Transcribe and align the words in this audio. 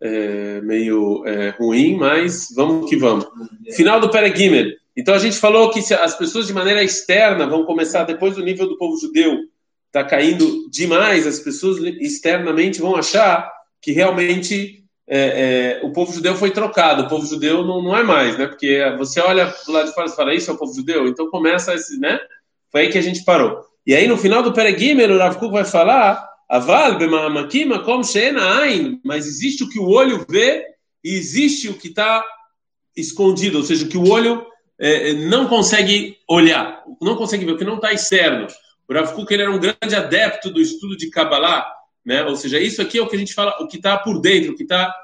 é, 0.00 0.60
meio 0.60 1.24
é, 1.26 1.50
ruim, 1.50 1.96
mas 1.96 2.48
vamos 2.54 2.88
que 2.88 2.96
vamos. 2.96 3.26
Final 3.74 4.00
do 4.00 4.10
Peregimel. 4.10 4.72
Então 4.96 5.14
a 5.14 5.18
gente 5.18 5.36
falou 5.36 5.70
que 5.70 5.80
as 5.94 6.16
pessoas 6.16 6.46
de 6.46 6.54
maneira 6.54 6.82
externa 6.82 7.46
vão 7.46 7.64
começar, 7.64 8.04
depois 8.04 8.34
do 8.34 8.42
nível 8.42 8.66
do 8.68 8.78
povo 8.78 8.98
judeu 8.98 9.40
está 9.86 10.04
caindo 10.04 10.68
demais, 10.70 11.26
as 11.26 11.38
pessoas 11.38 11.78
externamente 12.00 12.80
vão 12.80 12.96
achar 12.96 13.50
que 13.80 13.92
realmente 13.92 14.84
é, 15.08 15.80
é, 15.80 15.86
o 15.86 15.92
povo 15.92 16.12
judeu 16.12 16.34
foi 16.34 16.50
trocado, 16.50 17.02
o 17.04 17.08
povo 17.08 17.26
judeu 17.26 17.64
não, 17.64 17.82
não 17.82 17.96
é 17.96 18.02
mais, 18.02 18.36
né? 18.36 18.46
Porque 18.46 18.82
você 18.98 19.20
olha 19.20 19.54
do 19.64 19.72
lado 19.72 19.88
de 19.88 19.94
fora 19.94 20.08
e 20.08 20.16
fala, 20.16 20.34
isso 20.34 20.50
é 20.50 20.54
o 20.54 20.58
povo 20.58 20.74
judeu? 20.74 21.06
Então 21.06 21.30
começa 21.30 21.74
esse, 21.74 21.98
né? 21.98 22.18
Foi 22.70 22.82
aí 22.82 22.88
que 22.88 22.98
a 22.98 23.02
gente 23.02 23.24
parou. 23.24 23.60
E 23.86 23.94
aí 23.94 24.08
no 24.08 24.16
final 24.16 24.42
do 24.42 24.52
Peregimel, 24.52 25.14
o 25.14 25.18
Rav 25.18 25.36
Kuk 25.36 25.52
vai 25.52 25.64
falar 25.64 26.26
Aval 26.48 26.96
b'ma'amakim 26.98 27.68
como 27.84 28.04
she'ena 28.04 28.60
ain, 28.60 29.00
mas 29.04 29.26
existe 29.26 29.64
o 29.64 29.68
que 29.68 29.80
o 29.80 29.88
olho 29.88 30.24
vê 30.28 30.64
e 31.02 31.14
existe 31.14 31.68
o 31.68 31.74
que 31.74 31.88
está 31.88 32.24
escondido, 32.96 33.58
ou 33.58 33.64
seja, 33.64 33.84
o 33.84 33.88
que 33.88 33.98
o 33.98 34.08
olho 34.08 34.46
é, 34.78 35.10
é, 35.10 35.12
não 35.12 35.48
consegue 35.48 36.16
olhar, 36.28 36.84
não 37.00 37.16
consegue 37.16 37.44
ver, 37.44 37.52
o 37.52 37.58
que 37.58 37.64
não 37.64 37.76
está 37.76 37.92
externo. 37.92 38.46
O 38.88 38.94
Rav 38.94 39.12
Kuk, 39.12 39.32
ele 39.32 39.42
era 39.42 39.50
um 39.50 39.58
grande 39.58 39.94
adepto 39.96 40.50
do 40.50 40.60
estudo 40.60 40.96
de 40.96 41.10
Kabbalah, 41.10 41.66
né? 42.04 42.22
Ou 42.24 42.36
seja, 42.36 42.60
isso 42.60 42.80
aqui 42.80 42.98
é 42.98 43.02
o 43.02 43.08
que 43.08 43.16
a 43.16 43.18
gente 43.18 43.34
fala, 43.34 43.56
o 43.60 43.66
que 43.66 43.76
está 43.76 43.98
por 43.98 44.20
dentro, 44.20 44.52
o 44.52 44.56
que 44.56 44.62
está 44.62 44.94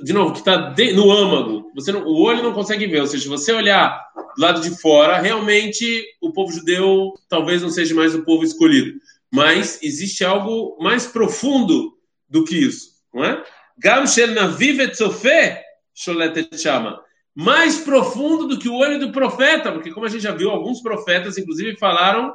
de 0.00 0.12
novo, 0.12 0.32
que 0.32 0.40
está 0.40 0.74
no 0.94 1.10
âmago. 1.10 1.70
Você 1.74 1.92
não, 1.92 2.02
o 2.04 2.20
olho 2.20 2.42
não 2.42 2.52
consegue 2.52 2.86
ver. 2.86 3.00
Ou 3.00 3.06
seja, 3.06 3.22
se 3.24 3.28
você 3.28 3.52
olhar 3.52 4.00
do 4.36 4.42
lado 4.42 4.60
de 4.60 4.70
fora, 4.80 5.18
realmente 5.18 6.04
o 6.20 6.32
povo 6.32 6.52
judeu 6.52 7.14
talvez 7.28 7.62
não 7.62 7.70
seja 7.70 7.94
mais 7.94 8.14
o 8.14 8.24
povo 8.24 8.44
escolhido 8.44 8.98
mas 9.32 9.82
existe 9.82 10.24
algo 10.24 10.76
mais 10.80 11.06
profundo 11.06 11.92
do 12.28 12.44
que 12.44 12.56
isso, 12.56 12.90
não 13.12 13.24
é? 13.24 13.44
Gam 13.78 14.06
shel 14.06 14.34
naviv 14.34 14.80
etzofé 14.80 15.64
chama. 15.94 17.00
Mais 17.34 17.78
profundo 17.78 18.48
do 18.48 18.58
que 18.58 18.68
o 18.68 18.74
olho 18.74 18.98
do 18.98 19.12
profeta, 19.12 19.70
porque 19.70 19.92
como 19.92 20.06
a 20.06 20.08
gente 20.08 20.22
já 20.22 20.32
viu, 20.32 20.50
alguns 20.50 20.80
profetas, 20.80 21.38
inclusive, 21.38 21.76
falaram, 21.76 22.34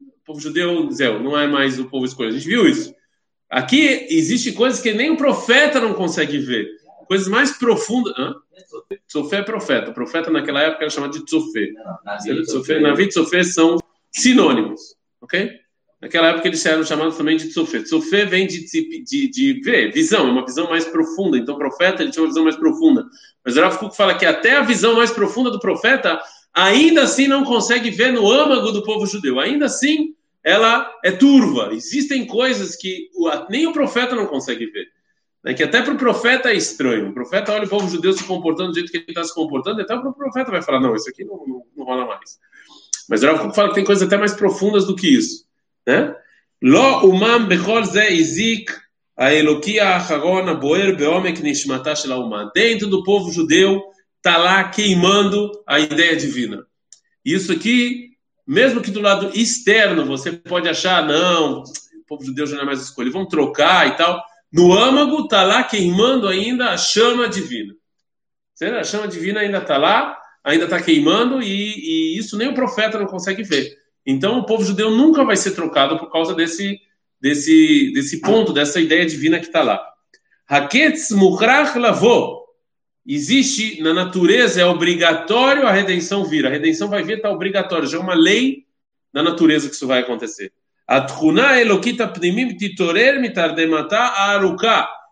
o 0.00 0.24
povo 0.24 0.40
judeu, 0.40 0.90
Zé, 0.90 1.18
não 1.18 1.38
é 1.38 1.46
mais 1.46 1.78
o 1.78 1.88
povo 1.88 2.04
escolhido. 2.04 2.36
A 2.36 2.38
gente 2.38 2.48
viu 2.48 2.68
isso. 2.68 2.94
Aqui 3.48 4.06
existe 4.10 4.52
coisas 4.52 4.80
que 4.80 4.92
nem 4.92 5.10
o 5.10 5.16
profeta 5.16 5.80
não 5.80 5.94
consegue 5.94 6.38
ver. 6.38 6.68
Coisas 7.06 7.26
mais 7.26 7.52
profundas. 7.52 8.12
Hã? 8.18 8.34
Tzofé 9.06 9.38
é 9.38 9.42
profeta. 9.42 9.90
O 9.90 9.94
profeta 9.94 10.30
naquela 10.30 10.60
época 10.60 10.84
era 10.84 10.90
chamado 10.90 11.12
de 11.12 11.24
Tzofé. 11.24 11.72
Navi 12.80 13.04
e 13.04 13.08
Tzofé 13.08 13.42
são 13.44 13.78
sinônimos. 14.10 14.94
Ok? 15.22 15.50
Naquela 16.00 16.28
época 16.28 16.46
eles 16.46 16.64
eram 16.64 16.84
chamados 16.84 17.16
também 17.16 17.36
de 17.36 17.48
tzofé. 17.48 17.82
Tzofé 17.82 18.24
vem 18.24 18.46
de, 18.46 18.64
de, 19.04 19.28
de, 19.28 19.60
ver, 19.60 19.92
visão, 19.92 20.30
uma 20.30 20.44
visão 20.44 20.68
mais 20.68 20.84
profunda. 20.84 21.36
Então 21.36 21.56
o 21.56 21.58
profeta 21.58 22.02
ele 22.02 22.12
tinha 22.12 22.22
uma 22.22 22.28
visão 22.28 22.44
mais 22.44 22.56
profunda. 22.56 23.04
Mas 23.44 23.56
o 23.56 23.78
Kuk 23.78 23.96
fala 23.96 24.14
que 24.14 24.24
até 24.24 24.56
a 24.56 24.62
visão 24.62 24.94
mais 24.94 25.10
profunda 25.10 25.50
do 25.50 25.58
profeta 25.58 26.20
ainda 26.54 27.02
assim 27.02 27.26
não 27.26 27.44
consegue 27.44 27.90
ver 27.90 28.12
no 28.12 28.30
âmago 28.30 28.70
do 28.70 28.84
povo 28.84 29.06
judeu. 29.06 29.40
Ainda 29.40 29.66
assim 29.66 30.14
ela 30.44 30.88
é 31.04 31.10
turva. 31.10 31.70
Existem 31.72 32.26
coisas 32.26 32.76
que 32.76 33.08
nem 33.50 33.66
o 33.66 33.72
profeta 33.72 34.14
não 34.14 34.26
consegue 34.26 34.66
ver. 34.66 34.86
Né? 35.42 35.52
Que 35.52 35.64
até 35.64 35.82
para 35.82 35.94
o 35.94 35.98
profeta 35.98 36.50
é 36.50 36.54
estranho. 36.54 37.08
O 37.08 37.14
profeta 37.14 37.52
olha 37.52 37.64
o 37.64 37.68
povo 37.68 37.88
judeu 37.88 38.12
se 38.12 38.22
comportando 38.22 38.70
do 38.70 38.74
jeito 38.76 38.92
que 38.92 38.98
ele 38.98 39.06
está 39.08 39.24
se 39.24 39.34
comportando, 39.34 39.80
até 39.80 39.96
o 39.96 40.12
profeta 40.12 40.52
vai 40.52 40.62
falar, 40.62 40.78
não, 40.78 40.94
isso 40.94 41.10
aqui 41.10 41.24
não, 41.24 41.44
não, 41.44 41.62
não 41.76 41.84
rola 41.84 42.06
mais. 42.06 42.38
Mas 43.08 43.24
o 43.24 43.38
Kuk 43.38 43.54
fala 43.54 43.70
que 43.70 43.74
tem 43.74 43.84
coisas 43.84 44.06
até 44.06 44.16
mais 44.16 44.34
profundas 44.34 44.86
do 44.86 44.94
que 44.94 45.08
isso 45.08 45.47
né? 45.88 46.14
Lo 46.60 47.08
umam 47.08 47.46
bechol 47.46 47.82
ze 47.84 48.10
izik 48.10 48.70
a 49.16 49.32
Eloquia 49.32 49.96
Acharon 49.96 50.46
Aboer 50.50 50.94
Beomek 50.94 51.40
Nishmatá 51.40 51.96
Shelaumá. 51.96 52.50
Dentro 52.54 52.88
do 52.88 53.02
povo 53.02 53.32
judeu 53.32 53.82
está 54.18 54.36
lá 54.36 54.64
queimando 54.64 55.50
a 55.66 55.80
ideia 55.80 56.14
divina. 56.14 56.66
Isso 57.24 57.50
aqui, 57.52 58.10
mesmo 58.46 58.82
que 58.82 58.90
do 58.90 59.00
lado 59.00 59.30
externo 59.34 60.04
você 60.04 60.32
pode 60.32 60.68
achar, 60.68 61.06
não, 61.06 61.62
o 61.62 62.06
povo 62.06 62.22
judeu 62.22 62.46
já 62.46 62.56
não 62.56 62.64
é 62.64 62.66
mais 62.66 62.82
escolha, 62.82 63.10
vão 63.10 63.26
trocar 63.26 63.88
e 63.88 63.96
tal. 63.96 64.22
No 64.52 64.76
âmago 64.76 65.22
está 65.22 65.42
lá 65.42 65.62
queimando 65.62 66.28
ainda 66.28 66.70
a 66.70 66.76
chama 66.76 67.28
divina. 67.28 67.74
A 68.78 68.84
chama 68.84 69.08
divina 69.08 69.40
ainda 69.40 69.58
está 69.58 69.78
lá, 69.78 70.18
ainda 70.44 70.64
está 70.64 70.82
queimando 70.82 71.40
e, 71.40 71.46
e 71.46 72.18
isso 72.18 72.36
nem 72.36 72.48
o 72.48 72.54
profeta 72.54 72.98
não 72.98 73.06
consegue 73.06 73.42
ver. 73.42 73.77
Então, 74.10 74.38
o 74.38 74.46
povo 74.46 74.64
judeu 74.64 74.90
nunca 74.90 75.22
vai 75.22 75.36
ser 75.36 75.50
trocado 75.50 75.98
por 75.98 76.10
causa 76.10 76.34
desse, 76.34 76.80
desse, 77.20 77.92
desse 77.92 78.22
ponto, 78.22 78.54
dessa 78.54 78.80
ideia 78.80 79.04
divina 79.04 79.38
que 79.38 79.44
está 79.44 79.62
lá. 79.62 79.86
Haketz 80.48 81.10
mukrach 81.10 81.78
lavô. 81.78 82.42
Existe 83.06 83.82
na 83.82 83.92
natureza, 83.92 84.62
é 84.62 84.64
obrigatório 84.64 85.66
a 85.66 85.70
redenção 85.70 86.24
vir. 86.24 86.46
A 86.46 86.48
redenção 86.48 86.88
vai 86.88 87.02
vir, 87.02 87.18
está 87.18 87.30
obrigatório. 87.30 87.86
Já 87.86 87.98
é 87.98 88.00
uma 88.00 88.14
lei 88.14 88.64
da 89.12 89.22
natureza 89.22 89.68
que 89.68 89.74
isso 89.74 89.86
vai 89.86 90.00
acontecer. 90.00 90.54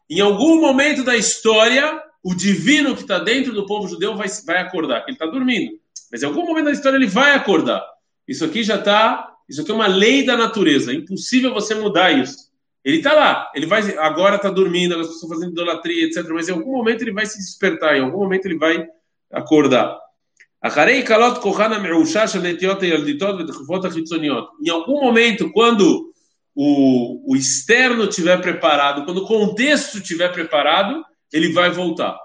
Em 0.09 0.21
algum 0.21 0.61
momento 0.63 1.05
da 1.05 1.17
história, 1.19 2.03
o 2.23 2.35
divino 2.35 2.95
que 2.95 3.03
está 3.03 3.19
dentro 3.19 3.53
do 3.53 3.67
povo 3.67 3.89
judeu 3.89 4.17
vai, 4.17 4.29
vai 4.47 4.57
acordar. 4.63 5.03
Ele 5.03 5.13
está 5.13 5.27
dormindo. 5.27 5.73
Mas 6.11 6.23
em 6.23 6.27
algum 6.27 6.47
momento 6.47 6.65
da 6.65 6.73
história 6.73 6.97
ele 6.97 7.07
vai 7.07 7.35
acordar. 7.35 7.96
Isso 8.27 8.45
aqui 8.45 8.63
já 8.63 8.77
está. 8.77 9.35
Isso 9.49 9.63
aqui 9.63 9.71
é 9.71 9.75
uma 9.75 9.87
lei 9.87 10.25
da 10.25 10.37
natureza. 10.37 10.93
É 10.93 10.95
impossível 10.95 11.55
você 11.55 11.75
mudar 11.75 12.11
isso. 12.11 12.51
Ele 12.85 12.99
está 12.99 13.13
lá. 13.13 13.51
Ele 13.55 13.67
vai. 13.67 13.97
Agora 13.99 14.37
está 14.37 14.51
dormindo, 14.51 14.99
as 14.99 15.09
pessoas 15.09 15.33
fazendo 15.33 15.53
idolatria, 15.53 16.07
etc. 16.07 16.27
Mas 16.31 16.49
em 16.49 16.53
algum 16.53 16.73
momento 16.73 17.03
ele 17.03 17.13
vai 17.13 17.27
se 17.27 17.39
despertar. 17.39 17.97
Em 17.97 18.03
algum 18.03 18.19
momento 18.19 18.47
ele 18.47 18.59
vai 18.59 18.87
acordar. 19.31 19.99
Em 24.63 24.71
algum 24.71 25.01
momento, 25.01 25.53
quando 25.53 26.13
o, 26.55 27.33
o 27.33 27.37
externo 27.37 28.05
estiver 28.05 28.41
preparado, 28.41 29.05
quando 29.05 29.19
o 29.19 29.27
contexto 29.27 29.99
estiver 29.99 30.33
preparado, 30.33 31.05
ele 31.33 31.53
vai 31.53 31.71
voltar 31.71 32.17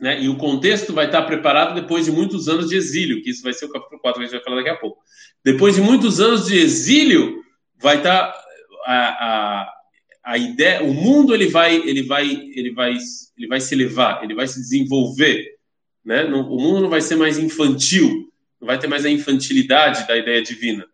né? 0.00 0.20
E 0.22 0.28
o 0.28 0.36
contexto 0.36 0.92
vai 0.92 1.06
estar 1.06 1.22
preparado 1.22 1.74
depois 1.74 2.06
de 2.06 2.12
muitos 2.12 2.48
anos 2.48 2.68
de 2.68 2.76
exílio, 2.76 3.22
que 3.22 3.30
isso 3.30 3.42
vai 3.42 3.52
ser 3.52 3.66
o 3.66 3.70
capítulo 3.70 4.00
4 4.00 4.18
que 4.18 4.24
a 4.24 4.28
gente 4.28 4.36
vai 4.36 4.44
falar 4.44 4.56
daqui 4.56 4.70
a 4.70 4.76
pouco. 4.76 4.98
Depois 5.44 5.74
de 5.74 5.80
muitos 5.80 6.20
anos 6.20 6.46
de 6.46 6.56
exílio, 6.58 7.42
vai 7.80 7.98
estar 7.98 8.34
a, 8.86 8.94
a, 8.94 9.72
a 10.24 10.38
ideia, 10.38 10.82
o 10.82 10.94
mundo 10.94 11.34
ele 11.34 11.48
vai, 11.48 11.76
ele 11.76 12.02
vai, 12.02 12.26
ele 12.54 12.72
vai, 12.72 12.96
ele 13.36 13.46
vai 13.46 13.60
se 13.60 13.74
elevar, 13.74 14.24
ele 14.24 14.34
vai 14.34 14.46
se 14.46 14.60
desenvolver, 14.60 15.44
né? 16.04 16.24
o 16.24 16.58
mundo 16.58 16.80
não 16.80 16.88
vai 16.88 17.02
ser 17.02 17.16
mais 17.16 17.38
infantil, 17.38 18.30
não 18.60 18.66
vai 18.66 18.78
ter 18.78 18.86
mais 18.86 19.04
a 19.04 19.10
infantilidade 19.10 20.06
da 20.06 20.16
ideia 20.16 20.42
divina. 20.42 20.86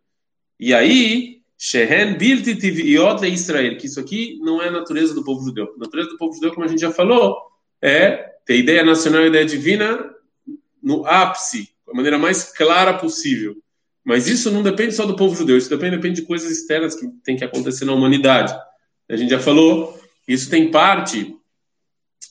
E 0.58 0.74
aí, 0.74 1.36
Shehen 1.58 2.16
Bilti 2.16 2.56
Tiviot 2.56 3.24
Israel, 3.26 3.76
que 3.76 3.86
isso 3.86 4.00
aqui 4.00 4.38
não 4.40 4.60
é 4.60 4.68
a 4.68 4.70
natureza 4.70 5.14
do 5.14 5.24
povo 5.24 5.44
judeu. 5.44 5.72
A 5.76 5.78
natureza 5.78 6.10
do 6.10 6.18
povo 6.18 6.34
judeu, 6.34 6.52
como 6.52 6.64
a 6.64 6.68
gente 6.68 6.80
já 6.80 6.90
falou, 6.90 7.36
é 7.82 8.35
ter 8.46 8.56
ideia 8.56 8.84
nacional 8.84 9.24
e 9.24 9.26
ideia 9.26 9.44
divina 9.44 10.14
no 10.82 11.04
ápice, 11.04 11.68
da 11.86 11.92
maneira 11.92 12.16
mais 12.16 12.44
clara 12.52 12.94
possível. 12.94 13.56
Mas 14.04 14.28
isso 14.28 14.52
não 14.52 14.62
depende 14.62 14.94
só 14.94 15.04
do 15.04 15.16
povo 15.16 15.34
judeu, 15.34 15.58
isso 15.58 15.68
depende, 15.68 15.96
depende 15.96 16.20
de 16.20 16.26
coisas 16.26 16.50
externas 16.50 16.94
que 16.94 17.08
tem 17.24 17.36
que 17.36 17.44
acontecer 17.44 17.84
na 17.84 17.92
humanidade. 17.92 18.56
A 19.08 19.16
gente 19.16 19.30
já 19.30 19.40
falou, 19.40 20.00
isso 20.28 20.48
tem 20.48 20.70
parte 20.70 21.36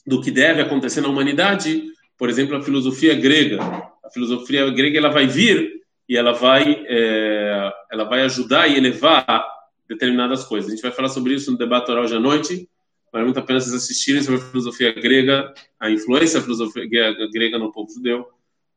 do 0.07 0.21
que 0.21 0.31
deve 0.31 0.61
acontecer 0.61 1.01
na 1.01 1.09
humanidade, 1.09 1.83
por 2.17 2.29
exemplo, 2.29 2.55
a 2.55 2.61
filosofia 2.61 3.13
grega. 3.13 3.61
A 4.03 4.09
filosofia 4.09 4.69
grega 4.71 4.97
ela 4.97 5.09
vai 5.09 5.27
vir 5.27 5.81
e 6.07 6.15
ela 6.15 6.31
vai, 6.31 6.85
é, 6.87 7.73
ela 7.91 8.05
vai 8.05 8.21
ajudar 8.21 8.69
e 8.69 8.77
elevar 8.77 9.45
determinadas 9.87 10.45
coisas. 10.45 10.71
A 10.71 10.75
gente 10.75 10.83
vai 10.83 10.91
falar 10.91 11.09
sobre 11.09 11.33
isso 11.33 11.51
no 11.51 11.57
debate 11.57 11.91
oral 11.91 12.05
hoje 12.05 12.15
à 12.15 12.19
noite. 12.19 12.69
Vale 13.15 13.23
muito 13.23 13.39
a 13.39 13.43
pena 13.43 13.61
vocês 13.61 13.73
assistirem 13.73 14.21
sobre 14.21 14.41
a 14.41 14.43
filosofia 14.43 14.91
grega, 14.91 15.53
a 15.79 15.89
influência 15.89 16.37
da 16.37 16.43
filosofia 16.43 16.85
grega 16.85 17.57
no 17.57 17.71
povo 17.71 17.89
judeu. 17.89 18.27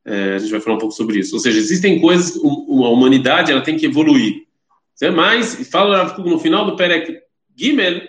É, 0.04 0.36
a 0.36 0.38
gente 0.38 0.52
vai 0.52 0.60
falar 0.60 0.76
um 0.76 0.78
pouco 0.78 0.94
sobre 0.94 1.18
isso. 1.18 1.34
Ou 1.34 1.40
seja, 1.40 1.58
existem 1.58 2.00
coisas, 2.00 2.36
a 2.36 2.88
humanidade 2.88 3.50
ela 3.50 3.62
tem 3.62 3.76
que 3.76 3.86
evoluir. 3.86 4.46
Mas, 5.12 5.68
fala 5.68 6.16
no 6.18 6.38
final 6.38 6.64
do 6.64 6.76
Perek 6.76 7.20
Gimel, 7.56 8.02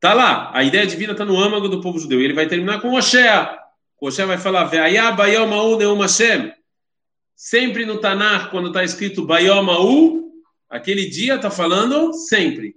tá 0.00 0.14
lá, 0.14 0.50
a 0.52 0.64
ideia 0.64 0.84
divina 0.84 1.12
está 1.12 1.24
no 1.24 1.38
âmago 1.38 1.68
do 1.68 1.80
povo 1.80 2.00
judeu. 2.00 2.20
E 2.20 2.24
ele 2.24 2.34
vai 2.34 2.48
terminar 2.48 2.80
com 2.80 2.94
Oshea. 2.94 3.56
Oshea 4.00 4.26
vai 4.26 4.36
falar, 4.36 4.68
Sempre 7.36 7.86
no 7.86 8.00
Tanakh, 8.00 8.50
quando 8.50 8.66
está 8.66 8.82
escrito 8.82 9.24
Bayomau, 9.24 10.24
aquele 10.68 11.08
dia 11.08 11.36
está 11.36 11.52
falando 11.52 12.12
sempre 12.14 12.74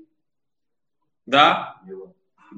da 1.25 1.73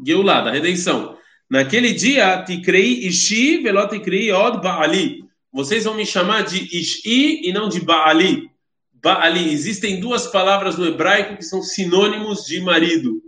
Geulah, 0.03 0.41
da 0.41 0.51
redenção. 0.51 1.17
Naquele 1.49 1.93
dia, 1.93 2.43
Tikrei 2.43 3.07
Ishi 3.07 3.57
velot 3.57 3.89
Tikrei 3.89 4.31
Od 4.31 4.61
Baali. 4.61 5.23
Vocês 5.53 5.83
vão 5.83 5.93
me 5.93 6.05
chamar 6.05 6.43
de 6.43 6.57
Ishi 6.77 7.47
e 7.47 7.53
não 7.53 7.69
de 7.69 7.79
Baali. 7.79 8.49
Baali. 8.93 9.53
Existem 9.53 9.99
duas 9.99 10.27
palavras 10.27 10.77
no 10.77 10.85
hebraico 10.85 11.37
que 11.37 11.43
são 11.43 11.61
sinônimos 11.61 12.45
de 12.45 12.59
marido. 12.61 13.21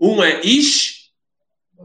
Um 0.00 0.22
é 0.22 0.40
Ish 0.44 0.96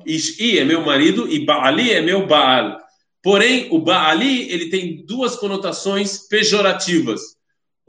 Ishi 0.05 0.57
é 0.57 0.63
meu 0.63 0.81
marido 0.85 1.31
e 1.31 1.45
Baali 1.45 1.91
é 1.91 2.01
meu 2.01 2.25
Baal. 2.25 2.77
Porém, 3.21 3.67
o 3.71 3.79
Baali 3.79 4.51
ele 4.51 4.69
tem 4.69 5.05
duas 5.05 5.35
conotações 5.35 6.27
pejorativas. 6.27 7.21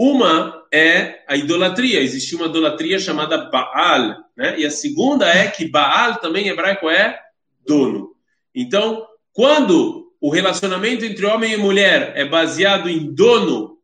Uma 0.03 0.67
é 0.73 1.23
a 1.29 1.37
idolatria. 1.37 2.01
Existe 2.01 2.35
uma 2.35 2.47
idolatria 2.47 2.99
chamada 2.99 3.49
Baal, 3.49 4.17
né? 4.37 4.59
E 4.59 4.67
a 4.67 4.71
segunda 4.71 5.29
é 5.29 5.47
que 5.47 5.69
Baal 5.69 6.17
também 6.17 6.47
em 6.47 6.49
hebraico 6.49 6.91
é 6.91 7.21
dono. 7.65 8.17
Então, 8.53 9.07
quando 9.33 10.11
o 10.21 10.29
relacionamento 10.29 11.05
entre 11.05 11.25
homem 11.25 11.53
e 11.53 11.57
mulher 11.57 12.15
é 12.17 12.25
baseado 12.25 12.89
em 12.89 13.15
dono, 13.15 13.79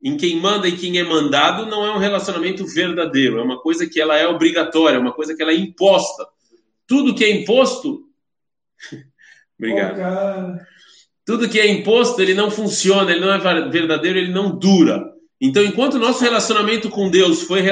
em 0.00 0.16
quem 0.16 0.36
manda 0.36 0.68
e 0.68 0.76
quem 0.76 0.98
é 0.98 1.02
mandado, 1.02 1.66
não 1.66 1.84
é 1.84 1.90
um 1.90 1.98
relacionamento 1.98 2.64
verdadeiro. 2.64 3.40
É 3.40 3.42
uma 3.42 3.60
coisa 3.60 3.88
que 3.88 4.00
ela 4.00 4.16
é 4.16 4.28
obrigatória, 4.28 4.98
é 4.98 5.00
uma 5.00 5.12
coisa 5.12 5.34
que 5.34 5.42
ela 5.42 5.50
é 5.50 5.56
imposta. 5.56 6.28
Tudo 6.86 7.12
que 7.12 7.24
é 7.24 7.30
imposto. 7.42 8.04
Obrigado. 9.58 10.60
Tudo 11.26 11.48
que 11.48 11.58
é 11.58 11.66
imposto, 11.66 12.22
ele 12.22 12.34
não 12.34 12.52
funciona, 12.52 13.10
ele 13.10 13.20
não 13.20 13.32
é 13.32 13.68
verdadeiro, 13.68 14.16
ele 14.16 14.30
não 14.30 14.56
dura. 14.56 15.18
Então, 15.40 15.64
enquanto 15.64 15.98
nosso 15.98 16.22
relacionamento 16.22 16.90
com 16.90 17.08
Deus 17.08 17.42
foi, 17.42 17.62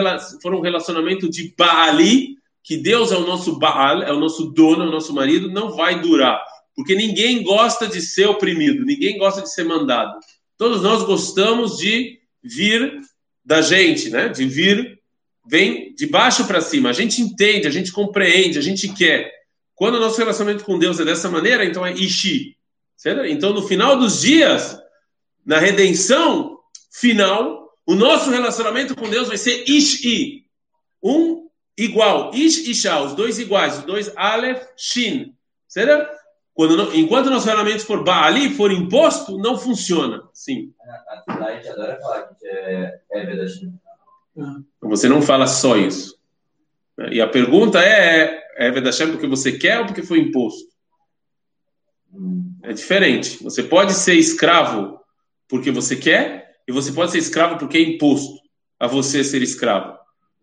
foi 0.41 0.53
um 0.53 0.61
relacionamento 0.61 1.29
de 1.29 1.55
Baali, 1.57 2.37
que 2.65 2.77
Deus 2.77 3.13
é 3.13 3.17
o 3.17 3.27
nosso 3.27 3.59
Baal, 3.59 4.03
é 4.03 4.13
o 4.13 4.19
nosso 4.19 4.47
dono, 4.47 4.85
é 4.85 4.87
o 4.87 4.91
nosso 4.91 5.13
marido, 5.13 5.51
não 5.51 5.77
vai 5.77 6.01
durar. 6.01 6.43
Porque 6.75 6.95
ninguém 6.95 7.43
gosta 7.43 7.87
de 7.87 8.01
ser 8.01 8.27
oprimido, 8.27 8.85
ninguém 8.85 9.19
gosta 9.19 9.43
de 9.43 9.53
ser 9.53 9.65
mandado. 9.65 10.19
Todos 10.57 10.83
nós 10.83 11.03
gostamos 11.03 11.77
de 11.77 12.19
vir 12.43 13.01
da 13.45 13.61
gente, 13.61 14.11
né? 14.11 14.29
De 14.29 14.47
vir, 14.47 14.99
vem 15.47 15.95
de 15.95 16.07
baixo 16.07 16.47
para 16.47 16.61
cima. 16.61 16.89
A 16.89 16.93
gente 16.93 17.21
entende, 17.21 17.67
a 17.67 17.71
gente 17.71 17.93
compreende, 17.93 18.59
a 18.59 18.63
gente 18.63 18.89
quer. 18.95 19.31
Quando 19.75 19.95
o 19.95 20.01
nosso 20.01 20.19
relacionamento 20.19 20.65
com 20.65 20.79
Deus 20.79 20.99
é 21.01 21.05
dessa 21.05 21.31
maneira, 21.31 21.65
então 21.65 21.85
é 21.85 21.93
Ishi. 21.93 22.57
Certo? 22.97 23.25
Então, 23.25 23.53
no 23.53 23.63
final 23.63 23.97
dos 23.97 24.23
dias, 24.23 24.79
na 25.47 25.59
redenção 25.59 26.58
final, 27.01 27.69
o 27.87 27.95
nosso 27.95 28.31
relacionamento 28.31 28.95
com 28.95 29.09
Deus 29.09 29.29
vai 29.29 29.39
ser 29.39 29.65
Ishi. 29.69 30.45
Um 31.03 31.49
igual. 31.77 32.33
Ish 32.35 32.69
e 32.69 32.75
Shah, 32.75 33.03
os 33.03 33.15
dois 33.15 33.39
iguais. 33.39 33.79
Os 33.79 33.85
dois 33.85 34.13
Aleph, 34.17 34.63
Shin. 34.77 35.35
Certo? 35.67 36.19
Quando 36.55 36.93
enquanto 36.97 37.27
o 37.27 37.31
nosso 37.31 37.47
relacionamento 37.47 37.87
for 37.87 38.03
Baali, 38.03 38.51
for 38.51 38.73
imposto, 38.73 39.39
não 39.39 39.57
funciona. 39.57 40.29
Sim. 40.33 40.73
A 41.29 41.55
gente 41.55 41.69
adora 41.69 42.01
falar 42.01 42.35
que 42.35 42.47
é, 42.49 43.01
é 43.13 43.47
Você 44.83 45.09
não 45.09 45.23
fala 45.23 45.47
só 45.47 45.77
isso. 45.77 46.19
E 47.13 47.21
a 47.21 47.29
pergunta 47.29 47.81
é: 47.81 48.43
é 48.57 48.71
Vedashem 48.73 49.13
porque 49.13 49.29
você 49.29 49.53
quer 49.53 49.79
ou 49.79 49.87
porque 49.87 50.03
foi 50.03 50.19
imposto? 50.19 50.69
É 52.65 52.73
diferente. 52.73 53.43
Você 53.45 53.63
pode 53.63 53.93
ser 53.93 54.15
escravo 54.15 54.99
porque 55.49 55.71
você 55.71 55.95
quer, 55.95 56.48
e 56.69 56.73
você 56.73 56.93
pode 56.93 57.11
ser 57.11 57.19
escravo 57.19 57.59
porque 57.59 57.79
é 57.79 57.81
imposto 57.81 58.39
a 58.79 58.87
você 58.87 59.25
ser 59.25 59.41
escravo. 59.41 59.99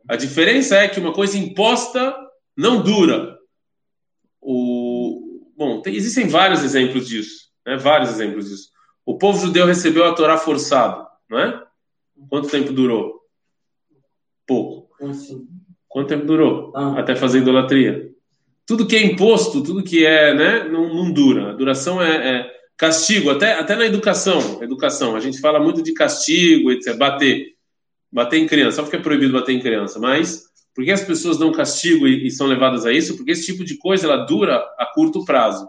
A 0.10 0.16
diferença 0.16 0.76
é 0.76 0.88
que 0.88 1.00
uma 1.00 1.14
coisa 1.14 1.38
imposta 1.38 2.16
não 2.58 2.82
dura. 2.82 3.38
O... 4.42 5.52
Bom, 5.56 5.82
tem, 5.82 5.96
existem 5.96 6.28
vários 6.28 6.64
exemplos 6.64 7.08
disso, 7.08 7.50
né? 7.66 7.78
vários 7.78 8.10
exemplos 8.10 8.50
disso. 8.50 8.70
O 9.06 9.20
povo 9.20 9.40
judeu 9.40 9.68
recebeu 9.68 10.04
a 10.04 10.14
Torá 10.14 10.36
forçado, 10.36 11.08
não 11.30 11.38
é? 11.40 11.64
Quanto 12.28 12.50
tempo 12.50 12.74
durou? 12.74 13.22
Pouco. 14.48 14.90
Quanto 15.88 16.08
tempo 16.08 16.26
durou? 16.26 16.74
Ah. 16.76 17.00
Até 17.00 17.16
fazer 17.16 17.40
idolatria. 17.40 18.12
Tudo 18.66 18.88
que 18.88 18.96
é 18.96 19.04
imposto, 19.04 19.64
tudo 19.64 19.84
que 19.84 20.04
é, 20.06 20.34
né, 20.34 20.64
não, 20.64 20.92
não 20.94 21.12
dura. 21.12 21.52
A 21.52 21.54
duração 21.54 22.02
é, 22.02 22.40
é, 22.40 22.55
castigo, 22.78 23.30
até, 23.30 23.54
até 23.54 23.76
na 23.76 23.86
educação. 23.86 24.62
Educação, 24.62 25.16
a 25.16 25.20
gente 25.20 25.40
fala 25.40 25.60
muito 25.60 25.82
de 25.82 25.94
castigo, 25.94 26.72
etc. 26.72 26.96
Bater 26.98 27.56
bater 28.16 28.38
em 28.38 28.48
criança, 28.48 28.78
só 28.78 28.84
porque 28.84 28.96
é 28.96 29.02
proibido 29.02 29.34
bater 29.34 29.52
em 29.52 29.60
criança, 29.60 30.00
mas 30.00 30.46
por 30.74 30.86
que 30.86 30.92
as 30.92 31.04
pessoas 31.04 31.38
dão 31.38 31.52
castigo 31.52 32.08
e, 32.08 32.28
e, 32.28 32.32
são 32.32 32.48
levadas 32.48 32.86
a 32.86 32.92
isso? 32.94 33.18
Porque 33.18 33.32
esse 33.32 33.46
tipo 33.46 33.66
de 33.66 33.78
coisa 33.78 34.08
ela 34.08 34.26
dura 34.26 34.56
a 34.78 34.86
curto 34.94 35.26
prazo. 35.26 35.68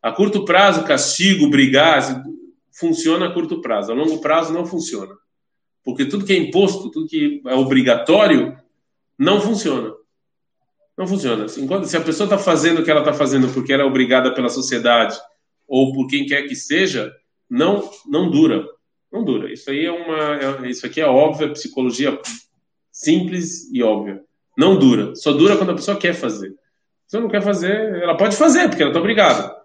A 0.00 0.12
curto 0.12 0.44
prazo, 0.44 0.84
castigo, 0.84 1.50
brigar, 1.50 2.22
funciona 2.72 3.26
a 3.26 3.32
curto 3.32 3.60
prazo. 3.60 3.90
A 3.90 3.96
longo 3.96 4.20
prazo 4.20 4.52
não 4.52 4.64
funciona. 4.64 5.12
Porque 5.84 6.04
tudo 6.04 6.24
que 6.24 6.32
é 6.32 6.36
imposto, 6.36 6.88
tudo 6.90 7.08
que 7.08 7.42
é 7.44 7.54
obrigatório, 7.54 8.56
não 9.18 9.40
funciona. 9.40 9.92
Não 10.96 11.06
funciona. 11.06 11.46
Enquanto, 11.56 11.86
se 11.86 11.96
a 11.96 12.00
pessoa 12.00 12.26
está 12.26 12.38
fazendo 12.38 12.80
o 12.80 12.84
que 12.84 12.90
ela 12.90 13.00
está 13.00 13.12
fazendo 13.12 13.48
porque 13.52 13.72
ela 13.72 13.82
é 13.82 13.86
obrigada 13.86 14.32
pela 14.32 14.48
sociedade 14.48 15.18
ou 15.68 15.92
por 15.92 16.08
quem 16.08 16.26
quer 16.26 16.48
que 16.48 16.56
seja, 16.56 17.12
não, 17.48 17.88
não 18.06 18.30
dura 18.30 18.66
não 19.10 19.24
dura. 19.24 19.52
Isso 19.52 19.70
aí 19.70 19.86
é 19.86 19.92
uma, 19.92 20.64
é, 20.66 20.70
isso 20.70 20.86
aqui 20.86 21.00
é 21.00 21.06
óbvio, 21.06 21.48
é 21.48 21.52
psicologia 21.52 22.18
simples 22.92 23.70
e 23.72 23.82
óbvia. 23.82 24.22
Não 24.56 24.78
dura. 24.78 25.14
Só 25.14 25.32
dura 25.32 25.56
quando 25.56 25.70
a 25.70 25.74
pessoa 25.74 25.96
quer 25.96 26.14
fazer. 26.14 26.54
Se 27.06 27.16
ela 27.16 27.24
não 27.24 27.30
quer 27.30 27.42
fazer, 27.42 28.02
ela 28.02 28.16
pode 28.16 28.36
fazer, 28.36 28.68
porque 28.68 28.82
ela 28.82 28.90
está 28.90 29.00
obrigada. 29.00 29.56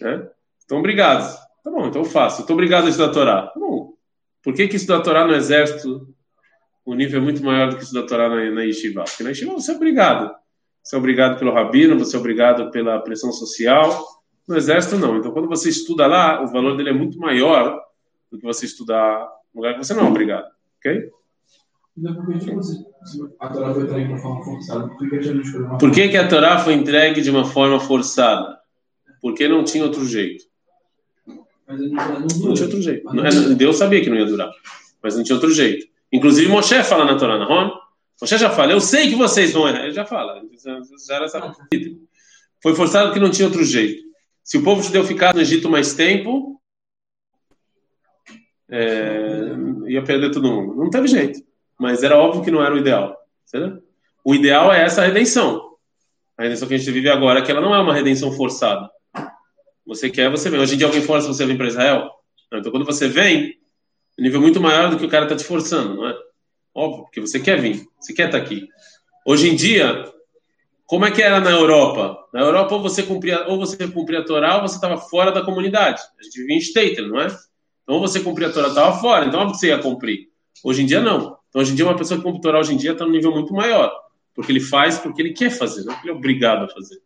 Né? 0.00 0.28
Estão 0.58 0.78
obrigados. 0.78 1.34
Tá 1.62 1.70
bom, 1.70 1.86
então 1.86 2.02
eu 2.02 2.08
faço. 2.08 2.40
Estou 2.40 2.54
obrigado 2.54 2.86
a 2.86 2.88
estudar 2.88 3.10
a 3.10 3.12
Torá. 3.12 3.46
Tá 3.48 3.60
bom. 3.60 3.94
Por 4.42 4.54
que, 4.54 4.68
que 4.68 4.76
estudar 4.76 4.98
a 4.98 5.02
Torá 5.02 5.26
no 5.26 5.34
exército 5.34 6.14
o 6.84 6.94
nível 6.94 7.20
é 7.20 7.22
muito 7.22 7.42
maior 7.42 7.70
do 7.70 7.76
que 7.76 7.82
estudar 7.82 8.04
a 8.04 8.06
Torá 8.06 8.28
na, 8.28 8.50
na 8.50 8.62
Yeshiva? 8.62 9.02
Porque 9.04 9.24
na 9.24 9.30
Yeshiva 9.30 9.52
você 9.52 9.72
é 9.72 9.74
obrigado. 9.74 10.32
Você 10.82 10.94
é 10.94 10.98
obrigado 10.98 11.36
pelo 11.36 11.52
rabino, 11.52 11.98
você 11.98 12.14
é 12.14 12.18
obrigado 12.18 12.70
pela 12.70 13.00
pressão 13.00 13.32
social. 13.32 14.06
No 14.46 14.56
exército, 14.56 14.96
não. 14.96 15.18
Então, 15.18 15.32
quando 15.32 15.48
você 15.48 15.68
estuda 15.68 16.06
lá, 16.06 16.42
o 16.42 16.46
valor 16.46 16.76
dele 16.76 16.90
é 16.90 16.92
muito 16.92 17.18
maior 17.18 17.80
do 18.30 18.38
que 18.38 18.44
você 18.44 18.66
estudar 18.66 19.28
um 19.54 19.58
lugar 19.58 19.74
que 19.74 19.84
você 19.84 19.94
não 19.94 20.06
é 20.06 20.08
obrigado, 20.08 20.46
ok? 20.78 21.10
Por 25.78 25.90
que, 25.90 26.08
que 26.08 26.16
a 26.16 26.28
Torá 26.28 26.58
foi 26.58 26.74
entregue 26.74 27.22
de 27.22 27.30
uma 27.30 27.44
forma 27.44 27.80
forçada? 27.80 28.58
Porque 29.22 29.48
não 29.48 29.64
tinha 29.64 29.82
outro 29.82 30.06
jeito. 30.06 30.44
Não 31.66 32.26
tinha 32.26 32.66
outro 32.66 32.82
jeito. 32.82 33.08
Deus 33.56 33.76
sabia 33.76 34.02
que 34.02 34.10
não 34.10 34.16
ia 34.16 34.26
durar, 34.26 34.50
mas 35.02 35.16
não 35.16 35.24
tinha 35.24 35.36
outro 35.36 35.50
jeito. 35.50 35.86
Inclusive, 36.12 36.48
Moshe 36.48 36.82
fala 36.84 37.04
na 37.04 37.16
Torá, 37.16 37.38
não? 37.38 37.80
Moshe 38.20 38.38
já 38.38 38.50
fala, 38.50 38.72
eu 38.72 38.80
sei 38.80 39.08
que 39.08 39.16
vocês 39.16 39.52
vão 39.52 39.66
errar. 39.68 39.84
Ele 39.84 39.92
já 39.92 40.04
fala, 40.04 40.42
já 41.06 41.16
era 41.16 41.28
sabido. 41.28 41.98
Foi 42.62 42.74
forçado 42.74 43.06
porque 43.06 43.20
não 43.20 43.30
tinha 43.30 43.48
outro 43.48 43.64
jeito. 43.64 44.05
Se 44.46 44.56
o 44.56 44.62
povo 44.62 44.80
judeu 44.80 45.02
ficasse 45.02 45.34
no 45.34 45.40
Egito 45.40 45.68
mais 45.68 45.92
tempo, 45.94 46.62
é, 48.70 49.50
ia 49.88 50.04
perder 50.04 50.30
todo 50.30 50.48
mundo. 50.48 50.76
Não 50.76 50.88
teve 50.88 51.08
jeito. 51.08 51.40
Mas 51.76 52.04
era 52.04 52.16
óbvio 52.16 52.44
que 52.44 52.50
não 52.52 52.62
era 52.62 52.72
o 52.72 52.78
ideal. 52.78 53.18
Certo? 53.44 53.82
O 54.24 54.36
ideal 54.36 54.72
é 54.72 54.84
essa 54.84 55.04
redenção. 55.04 55.76
A 56.38 56.44
redenção 56.44 56.68
que 56.68 56.74
a 56.74 56.78
gente 56.78 56.92
vive 56.92 57.10
agora, 57.10 57.42
que 57.42 57.50
ela 57.50 57.60
não 57.60 57.74
é 57.74 57.80
uma 57.80 57.92
redenção 57.92 58.30
forçada. 58.30 58.88
Você 59.84 60.08
quer, 60.10 60.30
você 60.30 60.48
vem. 60.48 60.60
Hoje 60.60 60.76
em 60.76 60.78
dia 60.78 60.86
alguém 60.86 61.02
força 61.02 61.26
você 61.26 61.42
a 61.42 61.46
vir 61.46 61.56
para 61.56 61.66
Israel. 61.66 62.08
Então 62.52 62.70
quando 62.70 62.86
você 62.86 63.08
vem, 63.08 63.58
o 64.16 64.22
nível 64.22 64.40
muito 64.40 64.60
maior 64.60 64.90
do 64.90 64.96
que 64.96 65.04
o 65.04 65.10
cara 65.10 65.24
está 65.24 65.34
te 65.34 65.42
forçando, 65.42 65.96
não 65.96 66.08
é? 66.08 66.16
Óbvio, 66.72 67.02
porque 67.02 67.20
você 67.20 67.40
quer 67.40 67.60
vir, 67.60 67.84
você 67.98 68.12
quer 68.12 68.26
estar 68.26 68.38
tá 68.38 68.44
aqui. 68.44 68.68
Hoje 69.26 69.48
em 69.48 69.56
dia, 69.56 70.04
como 70.86 71.04
é 71.04 71.10
que 71.10 71.20
era 71.20 71.40
na 71.40 71.50
Europa? 71.50 72.16
Na 72.32 72.40
Europa, 72.40 72.74
ou 72.76 72.82
você 72.82 73.02
cumpria, 73.02 73.46
ou 73.48 73.58
você 73.58 73.88
cumpria 73.88 74.20
a 74.20 74.24
Torá, 74.24 74.56
ou 74.56 74.62
você 74.62 74.76
estava 74.76 74.96
fora 74.96 75.32
da 75.32 75.42
comunidade. 75.42 76.00
A 76.18 76.22
gente 76.22 76.40
vivia 76.40 76.56
em 76.56 76.60
Stater, 76.60 77.08
não 77.08 77.20
é? 77.20 77.26
Então 77.82 78.00
você 78.00 78.20
cumprir 78.20 78.46
a 78.46 78.52
Torá 78.52 78.68
estava 78.68 78.98
fora, 78.98 79.26
então 79.26 79.40
óbvio 79.40 79.54
que 79.54 79.60
você 79.60 79.68
ia 79.68 79.78
cumprir. 79.78 80.28
Hoje 80.64 80.82
em 80.82 80.86
dia 80.86 81.00
não. 81.00 81.36
Então 81.48 81.60
hoje 81.60 81.72
em 81.72 81.74
dia 81.74 81.84
uma 81.84 81.96
pessoa 81.96 82.18
que 82.18 82.24
cumpre 82.24 82.38
a 82.38 82.42
Torá 82.42 82.60
hoje 82.60 82.74
em 82.74 82.76
dia 82.76 82.92
está 82.92 83.04
num 83.04 83.10
nível 83.10 83.32
muito 83.32 83.52
maior, 83.52 83.92
porque 84.34 84.52
ele 84.52 84.60
faz 84.60 84.98
porque 84.98 85.20
ele 85.20 85.32
quer 85.32 85.50
fazer, 85.50 85.84
não 85.84 85.92
porque 85.94 86.08
ele 86.08 86.14
é 86.14 86.18
obrigado 86.18 86.64
a 86.64 86.68
fazer. 86.68 87.00